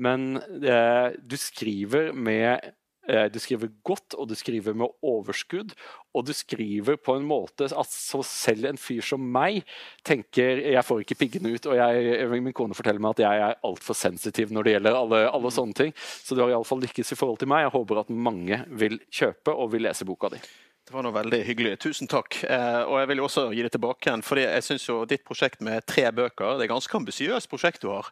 [0.00, 2.72] Men eh, du skriver med
[3.08, 5.74] eh, du skriver godt, og du skriver med overskudd.
[6.16, 9.60] Og du skriver på en måte at så selv en fyr som meg
[10.06, 13.60] tenker Jeg får ikke piggene ut, og jeg, min kone forteller meg at jeg er
[13.66, 15.94] altfor sensitiv når det gjelder alle, alle sånne ting.
[16.00, 17.66] Så du har iallfall lykkes i forhold til meg.
[17.68, 20.42] Jeg håper at mange vil kjøpe og vil lese boka di.
[20.90, 21.76] Det var noe veldig hyggelig.
[21.78, 22.40] Tusen takk.
[22.50, 25.60] Eh, og jeg vil også gi det tilbake igjen, fordi jeg syns jo ditt prosjekt
[25.62, 28.08] med tre bøker det er ganske ambisiøst prosjekt du har.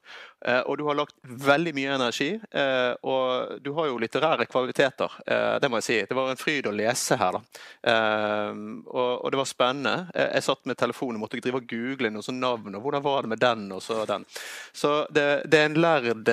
[0.47, 2.29] Eh, og du har lagt veldig mye energi.
[2.39, 5.17] Eh, og du har jo litterære kvaliteter,
[5.59, 5.97] det må jeg si.
[6.07, 7.97] Det var en fryd å lese her, da.
[8.95, 9.95] Og, det var spennende.
[10.15, 13.27] Jeg satt med telefonen og måtte drive og google noen sånne navn, og hvordan var
[13.27, 14.27] det med den og så den.
[14.71, 16.31] Så det, det er en lærd,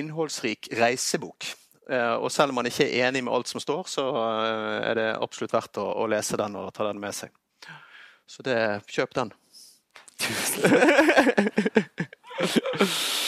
[0.00, 1.52] innholdsrik reisebok.
[1.90, 4.94] Eh, og selv om man ikke er enig med alt som står, så eh, er
[4.98, 7.30] det absolutt verdt å, å lese den og ta den med seg.
[8.24, 8.56] Så det,
[8.88, 9.32] kjøp den.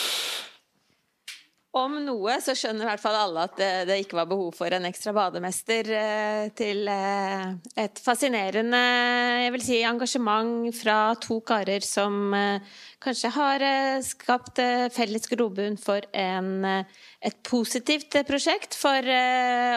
[1.77, 4.73] Om noe så skjønner i hvert fall alle at det, det ikke var behov for
[4.73, 7.51] en ekstra bademester eh, til eh,
[7.83, 8.81] et fascinerende
[9.43, 13.65] jeg vil si, engasjement fra to karer som eh, kanskje har
[14.07, 14.63] skapt
[14.95, 19.11] felles grobunn for en, et positivt prosjekt for,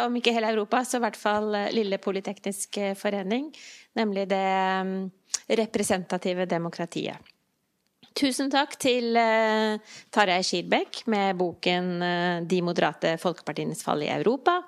[0.06, 3.52] om ikke hele Europa, så i hvert fall Lille Politeknisk forening,
[4.00, 7.36] nemlig det representative demokratiet.
[8.18, 9.78] Tusen takk til uh,
[10.14, 14.64] Tarjei Skirbekk med boken uh, 'De moderate folkepartienes fall i Europa'.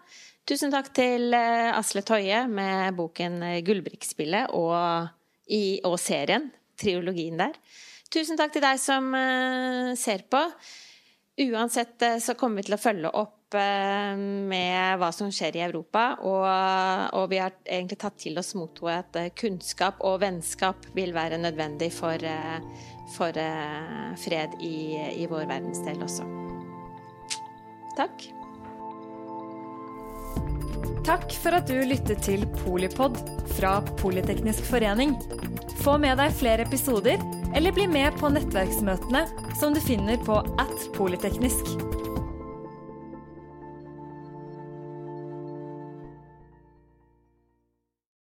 [0.47, 5.09] Tusen takk til uh, Asle Toje med boken 'Gullbrikkspillet' og,
[5.89, 7.57] og, serien, triologien der.
[8.11, 9.13] Tusen takk til deg som
[9.95, 10.41] ser på.
[11.41, 16.05] Uansett så kommer vi til å følge opp med hva som skjer i Europa.
[16.23, 16.45] Og,
[17.17, 21.41] og vi har egentlig tatt til oss mottoet at eh, kunnskap og vennskap vil være
[21.41, 22.59] nødvendig for, eh,
[23.15, 23.35] for
[24.21, 24.75] fred i,
[25.23, 26.27] i vår verdensdel også.
[27.97, 28.29] Takk.
[31.01, 33.17] Takk for at du lyttet til Polipod
[33.57, 35.15] fra Politeknisk forening.
[35.81, 37.17] Få med deg flere episoder,
[37.57, 39.25] eller bli med på nettverksmøtene
[39.59, 41.73] som du finner på at polyteknisk.